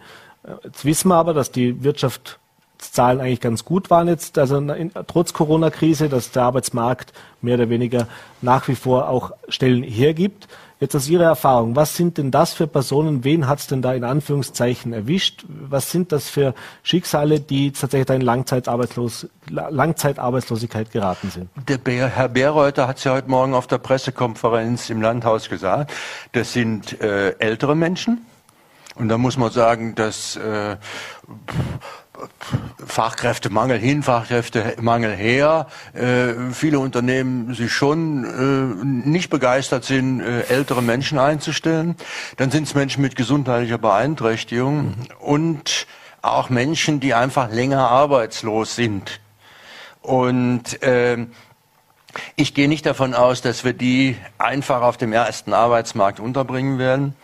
[0.65, 2.39] Jetzt wissen wir aber, dass die Wirtschaft
[2.79, 7.13] Zahlen eigentlich ganz gut waren jetzt, also in, trotz Corona-Krise, dass der Arbeitsmarkt
[7.43, 8.09] mehr oder weniger
[8.41, 10.49] nach wie vor auch Stellen hergibt.
[10.81, 13.95] Jetzt aus Ihrer Erfahrung, was sind denn das für Personen, wen hat es denn da
[13.95, 15.45] in Anführungszeichen erwischt?
[15.49, 21.51] Was sind das für Schicksale, die tatsächlich da in Langzeitarbeitslos Langzeitarbeitslosigkeit geraten sind?
[21.69, 25.93] Der Herr Beerreuter hat es ja heute Morgen auf der Pressekonferenz im Landhaus gesagt.
[26.31, 28.25] Das sind äh, ältere Menschen.
[28.99, 30.77] Und da muss man sagen, dass äh,
[32.99, 35.69] Fachkräftemangel hin, Fachkräftemangel her.
[35.95, 41.95] Äh, viele Unternehmen sich schon äh, nicht begeistert sind, äh, ältere Menschen einzustellen.
[42.39, 44.97] Dann sind es Menschen mit gesundheitlicher Beeinträchtigung mhm.
[45.21, 45.87] und
[46.23, 49.21] auch Menschen, die einfach länger arbeitslos sind.
[50.03, 51.25] Und äh,
[52.37, 57.15] ich gehe nicht davon aus, dass wir die einfach auf dem ersten Arbeitsmarkt unterbringen werden.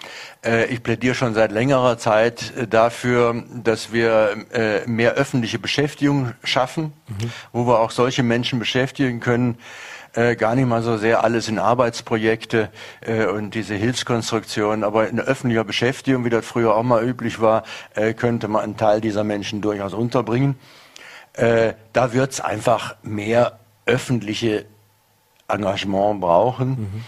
[0.44, 6.32] Äh, ich plädiere schon seit längerer Zeit äh, dafür, dass wir äh, mehr öffentliche Beschäftigung
[6.42, 7.32] schaffen, mhm.
[7.52, 9.58] wo wir auch solche Menschen beschäftigen können,
[10.38, 12.70] gar nicht mal so sehr alles in Arbeitsprojekte
[13.34, 17.64] und diese Hilfskonstruktion, aber in öffentlicher Beschäftigung, wie das früher auch mal üblich war,
[18.16, 20.54] könnte man einen Teil dieser Menschen durchaus unterbringen.
[21.32, 24.66] Da wird es einfach mehr öffentliche
[25.48, 26.68] Engagement brauchen.
[26.68, 27.04] Mhm.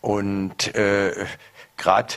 [0.00, 1.26] Und äh,
[1.76, 2.14] gerade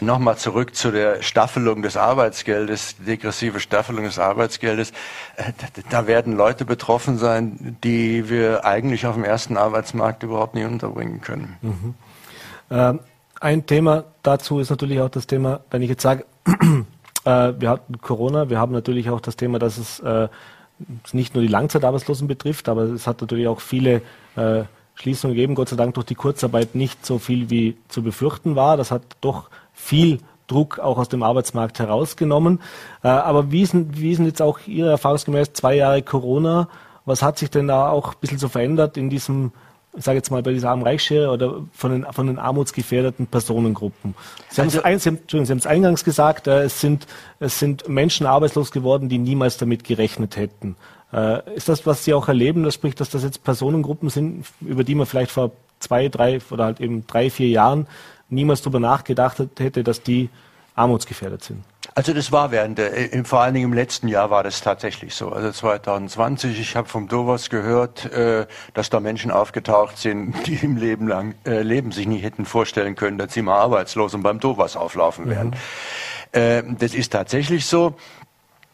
[0.00, 4.90] Nochmal zurück zu der Staffelung des Arbeitsgeldes, degressive Staffelung des Arbeitsgeldes.
[5.36, 5.52] Äh,
[5.88, 11.20] da werden Leute betroffen sein, die wir eigentlich auf dem ersten Arbeitsmarkt überhaupt nicht unterbringen
[11.20, 11.56] können.
[11.62, 11.94] Mhm.
[12.70, 13.00] Ähm
[13.40, 16.24] Ein Thema dazu ist natürlich auch das Thema, wenn ich jetzt sage,
[17.24, 20.28] äh, wir hatten Corona, wir haben natürlich auch das Thema, dass es äh,
[21.12, 24.02] nicht nur die Langzeitarbeitslosen betrifft, aber es hat natürlich auch viele
[24.36, 24.64] äh,
[24.94, 28.76] Schließungen gegeben, Gott sei Dank durch die Kurzarbeit nicht so viel wie zu befürchten war.
[28.76, 32.60] Das hat doch viel Druck auch aus dem Arbeitsmarkt herausgenommen.
[33.02, 36.68] Äh, aber wie sind, wie sind jetzt auch Ihre erfahrungsgemäß zwei Jahre Corona?
[37.04, 39.52] Was hat sich denn da auch ein bisschen so verändert in diesem
[39.96, 44.14] ich sage jetzt mal bei dieser armen Reichsschere oder von den, von den armutsgefährdeten Personengruppen.
[44.48, 47.06] Sie haben, also, es, ein, Sie, haben, Sie haben es eingangs gesagt, äh, es, sind,
[47.40, 50.76] es sind Menschen arbeitslos geworden, die niemals damit gerechnet hätten.
[51.12, 54.84] Äh, ist das, was Sie auch erleben, das spricht, dass das jetzt Personengruppen sind, über
[54.84, 57.86] die man vielleicht vor zwei, drei oder halt eben drei, vier Jahren
[58.28, 60.28] niemals darüber nachgedacht hätte, dass die
[60.74, 61.64] armutsgefährdet sind?
[61.94, 65.30] Also das war während der, vor allen Dingen im letzten Jahr war das tatsächlich so.
[65.30, 70.76] Also 2020, ich habe vom Dovas gehört, äh, dass da Menschen aufgetaucht sind, die im
[70.76, 74.40] Leben lang äh, Leben sich nicht hätten vorstellen können, dass sie mal arbeitslos und beim
[74.40, 75.54] Dovas auflaufen werden.
[76.32, 76.40] Mhm.
[76.40, 77.94] Äh, das ist tatsächlich so.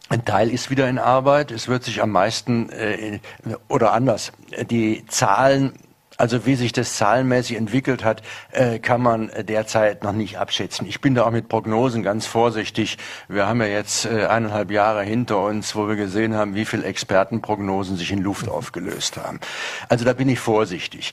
[0.09, 1.53] Ein Teil ist wieder in Arbeit.
[1.53, 3.21] Es wird sich am meisten äh,
[3.69, 4.33] oder anders.
[4.71, 5.75] Die Zahlen
[6.21, 10.87] also wie sich das zahlenmäßig entwickelt hat, äh, kann man derzeit noch nicht abschätzen.
[10.87, 12.99] Ich bin da auch mit Prognosen ganz vorsichtig.
[13.29, 16.85] Wir haben ja jetzt äh, eineinhalb Jahre hinter uns, wo wir gesehen haben, wie viele
[16.85, 19.41] Expertenprognosen sich in Luft aufgelöst haben.
[19.89, 21.13] Also da bin ich vorsichtig.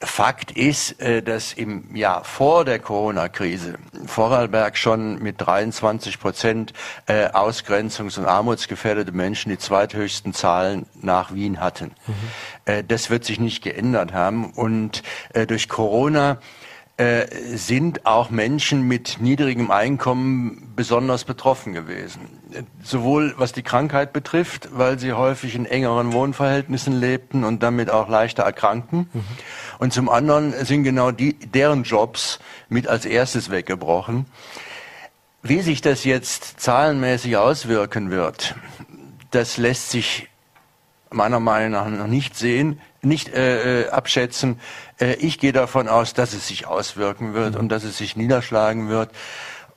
[0.00, 3.74] Fakt ist, äh, dass im Jahr vor der Corona-Krise
[4.06, 6.72] Vorarlberg schon mit 23 Prozent
[7.06, 11.92] äh, ausgrenzungs- und armutsgefährdete Menschen die zweithöchsten Zahlen nach Wien hatten.
[12.06, 12.14] Mhm.
[12.64, 14.50] Äh, das wird sich nicht geändert haben.
[14.52, 15.02] Und
[15.48, 16.38] durch Corona
[17.54, 22.22] sind auch Menschen mit niedrigem Einkommen besonders betroffen gewesen.
[22.82, 28.08] Sowohl was die Krankheit betrifft, weil sie häufig in engeren Wohnverhältnissen lebten und damit auch
[28.08, 29.08] leichter erkrankten.
[29.12, 29.24] Mhm
[29.78, 34.26] und zum anderen sind genau die, deren Jobs mit als erstes weggebrochen.
[35.42, 38.56] Wie sich das jetzt zahlenmäßig auswirken wird,
[39.30, 40.28] das lässt sich
[41.10, 44.58] meiner Meinung nach noch nicht sehen, nicht äh, äh abschätzen.
[45.00, 48.88] Äh, ich gehe davon aus, dass es sich auswirken wird und dass es sich niederschlagen
[48.88, 49.10] wird.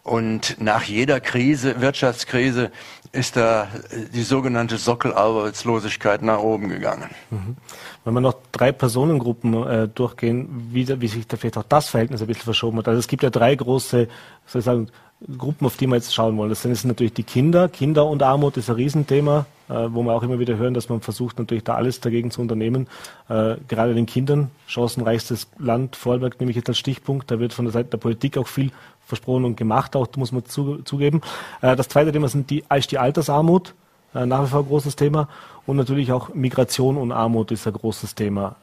[0.04, 2.72] Und nach jeder Krise, Wirtschaftskrise,
[3.12, 3.68] ist da
[4.14, 7.10] die sogenannte Sockelarbeitslosigkeit nach oben gegangen.
[7.30, 7.58] Mhm.
[8.06, 12.22] Wenn wir noch drei Personengruppen äh, durchgehen, wie, wie sich da vielleicht auch das Verhältnis
[12.22, 12.88] ein bisschen verschoben hat.
[12.88, 14.08] Also es gibt ja drei große,
[14.46, 14.90] sozusagen,
[15.38, 16.50] Gruppen, auf die wir jetzt schauen wollen.
[16.50, 17.70] Das sind natürlich die Kinder.
[17.70, 21.02] Kinder und Armut ist ein Riesenthema, äh, wo wir auch immer wieder hören, dass man
[21.02, 22.88] versucht, natürlich da alles dagegen zu unternehmen.
[23.30, 27.30] Äh, gerade den Kindern, chancenreichstes Land, Vorarlberg nehme ich jetzt als Stichpunkt.
[27.30, 28.72] Da wird von der Seite der Politik auch viel
[29.06, 31.22] versprochen und gemacht, auch muss man zu, zugeben.
[31.62, 33.76] Äh, das zweite Thema sind die, ist die Altersarmut,
[34.14, 35.30] nach wie vor ein großes Thema.
[35.66, 38.58] Und natürlich auch Migration und Armut ist ein großes Thema.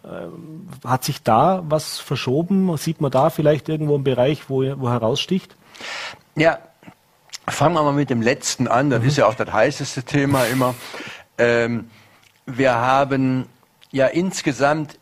[0.84, 2.76] Hat sich da was verschoben?
[2.76, 5.56] Sieht man da vielleicht irgendwo einen Bereich, wo, wo heraussticht?
[6.36, 6.58] Ja,
[7.48, 8.90] fangen wir mal mit dem letzten an.
[8.90, 9.08] Das mhm.
[9.08, 10.74] ist ja auch das heißeste Thema immer.
[11.38, 11.90] Ähm,
[12.46, 13.46] wir haben
[13.90, 14.98] ja insgesamt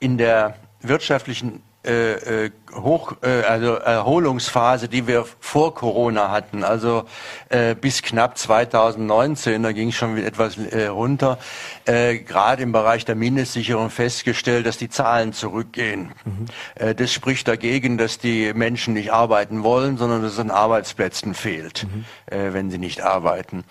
[0.00, 7.04] in der wirtschaftlichen äh, äh, Hoch, äh, also Erholungsphase, die wir vor Corona hatten, also
[7.48, 11.38] äh, bis knapp 2019, da ging es schon etwas äh, runter,
[11.86, 16.12] äh, gerade im Bereich der Mindestsicherung festgestellt, dass die Zahlen zurückgehen.
[16.24, 16.46] Mhm.
[16.74, 21.32] Äh, das spricht dagegen, dass die Menschen nicht arbeiten wollen, sondern dass es an Arbeitsplätzen
[21.32, 22.04] fehlt, mhm.
[22.26, 23.64] äh, wenn sie nicht arbeiten.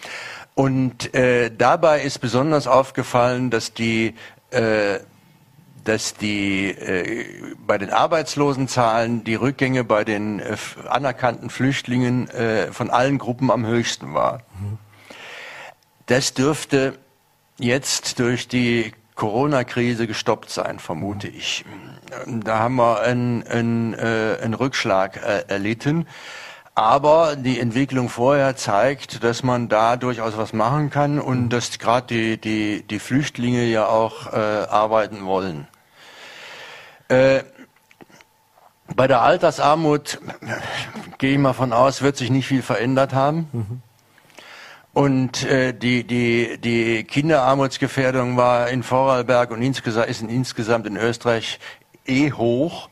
[0.56, 4.16] Und äh, dabei ist besonders aufgefallen, dass die
[4.50, 5.00] äh,
[5.88, 7.26] dass die äh,
[7.66, 10.58] bei den Arbeitslosenzahlen die Rückgänge bei den äh,
[10.88, 14.42] anerkannten Flüchtlingen äh, von allen Gruppen am höchsten war.
[16.08, 16.98] Das dürfte
[17.58, 21.66] jetzt durch die Corona-Krise gestoppt sein, vermute ich.
[22.28, 26.06] Da haben wir einen, einen, äh, einen Rückschlag äh, erlitten.
[26.76, 32.06] Aber die Entwicklung vorher zeigt, dass man da durchaus was machen kann und dass gerade
[32.06, 35.68] die, die, die Flüchtlinge ja auch äh, arbeiten wollen.
[37.08, 37.44] Äh,
[38.96, 40.20] bei der Altersarmut
[41.18, 43.50] gehe ich mal von aus, wird sich nicht viel verändert haben.
[43.52, 43.82] Mhm.
[44.94, 51.60] Und äh, die, die, die Kinderarmutsgefährdung war in Vorarlberg und insgesamt, ist insgesamt in Österreich
[52.08, 52.90] eh hoch.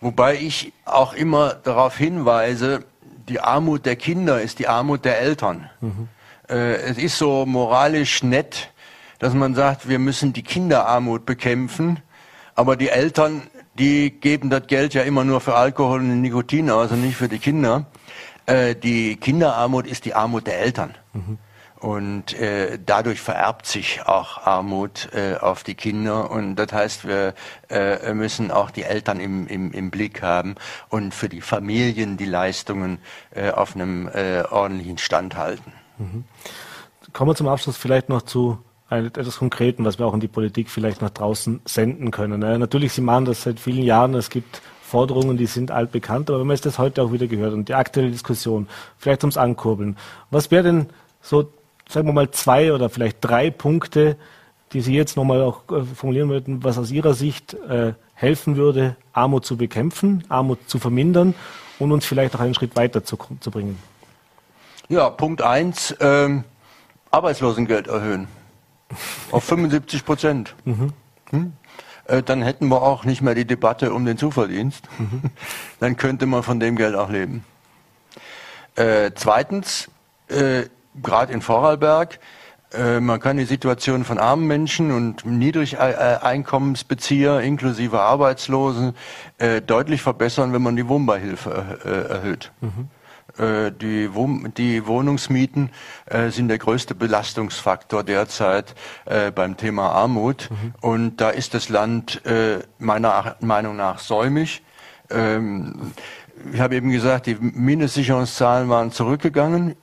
[0.00, 2.84] Wobei ich auch immer darauf hinweise,
[3.28, 5.70] die Armut der Kinder ist die Armut der Eltern.
[5.80, 6.08] Mhm.
[6.48, 8.70] Äh, es ist so moralisch nett,
[9.18, 12.00] dass man sagt, wir müssen die Kinderarmut bekämpfen.
[12.56, 13.42] Aber die Eltern,
[13.78, 17.28] die geben das Geld ja immer nur für Alkohol und Nikotin aus und nicht für
[17.28, 17.84] die Kinder.
[18.46, 20.94] Äh, die Kinderarmut ist die Armut der Eltern.
[21.12, 21.38] Mhm.
[21.78, 26.30] Und äh, dadurch vererbt sich auch Armut äh, auf die Kinder.
[26.30, 27.34] Und das heißt, wir
[27.68, 30.54] äh, müssen auch die Eltern im, im, im Blick haben
[30.88, 32.98] und für die Familien die Leistungen
[33.34, 35.72] äh, auf einem äh, ordentlichen Stand halten.
[35.98, 36.24] Mhm.
[37.12, 38.58] Kommen wir zum Abschluss vielleicht noch zu
[38.88, 42.40] etwas Konkreten, was wir auch in die Politik vielleicht nach draußen senden können.
[42.40, 44.14] Natürlich, Sie machen das seit vielen Jahren.
[44.14, 47.68] Es gibt Forderungen, die sind altbekannt, aber wenn man das heute auch wieder gehört und
[47.68, 48.68] die aktuelle Diskussion,
[48.98, 49.96] vielleicht ums Ankurbeln,
[50.30, 50.86] was wäre denn
[51.20, 51.50] so,
[51.88, 54.16] sagen wir mal, zwei oder vielleicht drei Punkte,
[54.72, 58.96] die Sie jetzt nochmal auch äh, formulieren würden, was aus Ihrer Sicht äh, helfen würde,
[59.12, 61.34] Armut zu bekämpfen, Armut zu vermindern
[61.80, 63.78] und uns vielleicht auch einen Schritt weiter zu, zu bringen?
[64.88, 66.44] Ja, Punkt eins, ähm,
[67.10, 68.28] Arbeitslosengeld erhöhen
[69.30, 70.54] auf 75 Prozent.
[70.64, 70.92] Mhm.
[71.30, 71.52] Hm?
[72.06, 74.84] Äh, dann hätten wir auch nicht mehr die Debatte um den Zuverdienst.
[74.98, 75.22] Mhm.
[75.80, 77.44] Dann könnte man von dem Geld auch leben.
[78.76, 79.88] Äh, zweitens,
[80.28, 80.64] äh,
[81.02, 82.20] gerade in Vorarlberg,
[82.72, 88.94] äh, man kann die Situation von armen Menschen und Niedrigeinkommensbezieher inklusive Arbeitslosen
[89.38, 92.52] äh, deutlich verbessern, wenn man die Wohnbeihilfe äh, erhöht.
[92.60, 92.88] Mhm.
[93.38, 94.08] Äh, die,
[94.56, 95.70] die Wohnungsmieten
[96.06, 98.74] äh, sind der größte Belastungsfaktor derzeit
[99.04, 100.48] äh, beim Thema Armut.
[100.50, 100.74] Mhm.
[100.80, 102.22] Und da ist das Land
[102.78, 104.62] meiner Meinung nach säumig.
[105.10, 105.92] Ähm,
[106.52, 109.76] ich habe eben gesagt, die Mindestsicherungszahlen waren zurückgegangen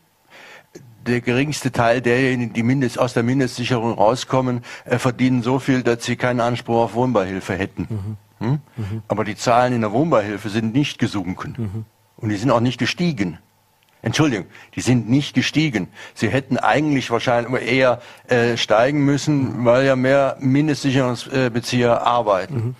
[1.05, 6.05] der geringste Teil derjenigen, die Mindest, aus der Mindestsicherung rauskommen, äh, verdienen so viel, dass
[6.05, 7.87] sie keinen Anspruch auf Wohnbeihilfe hätten.
[7.89, 8.17] Mhm.
[8.45, 8.59] Hm?
[8.77, 9.03] Mhm.
[9.07, 11.55] Aber die Zahlen in der Wohnbeihilfe sind nicht gesunken.
[11.57, 11.85] Mhm.
[12.23, 13.37] Und die sind auch nicht gestiegen.
[14.01, 14.45] Entschuldigung,
[14.75, 15.89] die sind nicht gestiegen.
[16.13, 22.55] Sie hätten eigentlich wahrscheinlich eher äh, steigen müssen, weil ja mehr Mindestsicherungsbezieher arbeiten.
[22.55, 22.75] Mhm.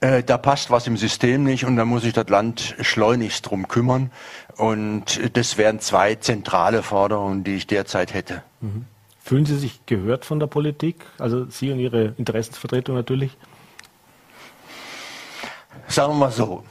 [0.00, 3.66] Äh, da passt was im System nicht und da muss sich das Land schleunigst drum
[3.66, 4.12] kümmern.
[4.56, 8.44] Und das wären zwei zentrale Forderungen, die ich derzeit hätte.
[8.60, 8.84] Mhm.
[9.24, 11.04] Fühlen Sie sich gehört von der Politik?
[11.18, 13.36] Also Sie und Ihre Interessensvertretung natürlich?
[15.88, 16.62] Sagen wir mal so,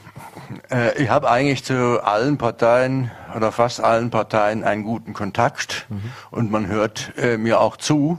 [0.70, 6.12] äh, ich habe eigentlich zu allen Parteien oder fast allen Parteien einen guten Kontakt mhm.
[6.30, 8.18] und man hört äh, mir auch zu.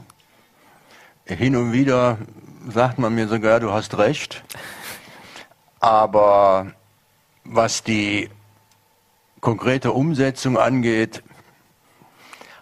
[1.25, 2.17] Hin und wieder
[2.67, 4.43] sagt man mir sogar, du hast recht.
[5.79, 6.67] Aber
[7.43, 8.29] was die
[9.39, 11.23] konkrete Umsetzung angeht,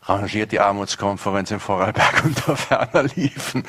[0.03, 3.64] rangiert die Armutskonferenz in Vorarlberg unter ferner Liefen.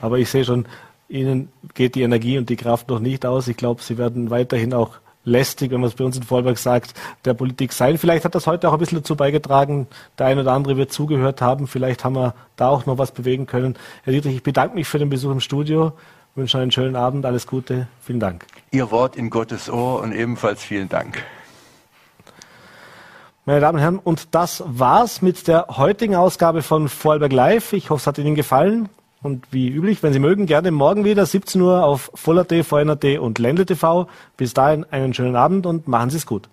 [0.00, 0.66] Aber ich sehe schon,
[1.14, 3.46] Ihnen geht die Energie und die Kraft noch nicht aus.
[3.46, 6.92] Ich glaube, Sie werden weiterhin auch lästig, wenn man es bei uns in Vorarlberg sagt,
[7.24, 7.98] der Politik sein.
[7.98, 9.86] Vielleicht hat das heute auch ein bisschen dazu beigetragen.
[10.18, 11.66] Der eine oder andere wird zugehört haben.
[11.66, 13.76] Vielleicht haben wir da auch noch was bewegen können.
[14.02, 15.92] Herr Dietrich, ich bedanke mich für den Besuch im Studio.
[16.34, 17.24] Wünsche einen schönen Abend.
[17.24, 17.86] Alles Gute.
[18.02, 18.46] Vielen Dank.
[18.72, 21.22] Ihr Wort in Gottes Ohr und ebenfalls vielen Dank.
[23.46, 27.72] Meine Damen und Herren, und das war's mit der heutigen Ausgabe von Vorarlberg Live.
[27.72, 28.88] Ich hoffe, es hat Ihnen gefallen.
[29.24, 33.38] Und wie üblich, wenn Sie mögen, gerne morgen wieder 17 Uhr auf Voller.t, VNRT und
[33.38, 34.06] Ländle TV.
[34.36, 36.50] Bis dahin einen schönen Abend und machen Sie es gut.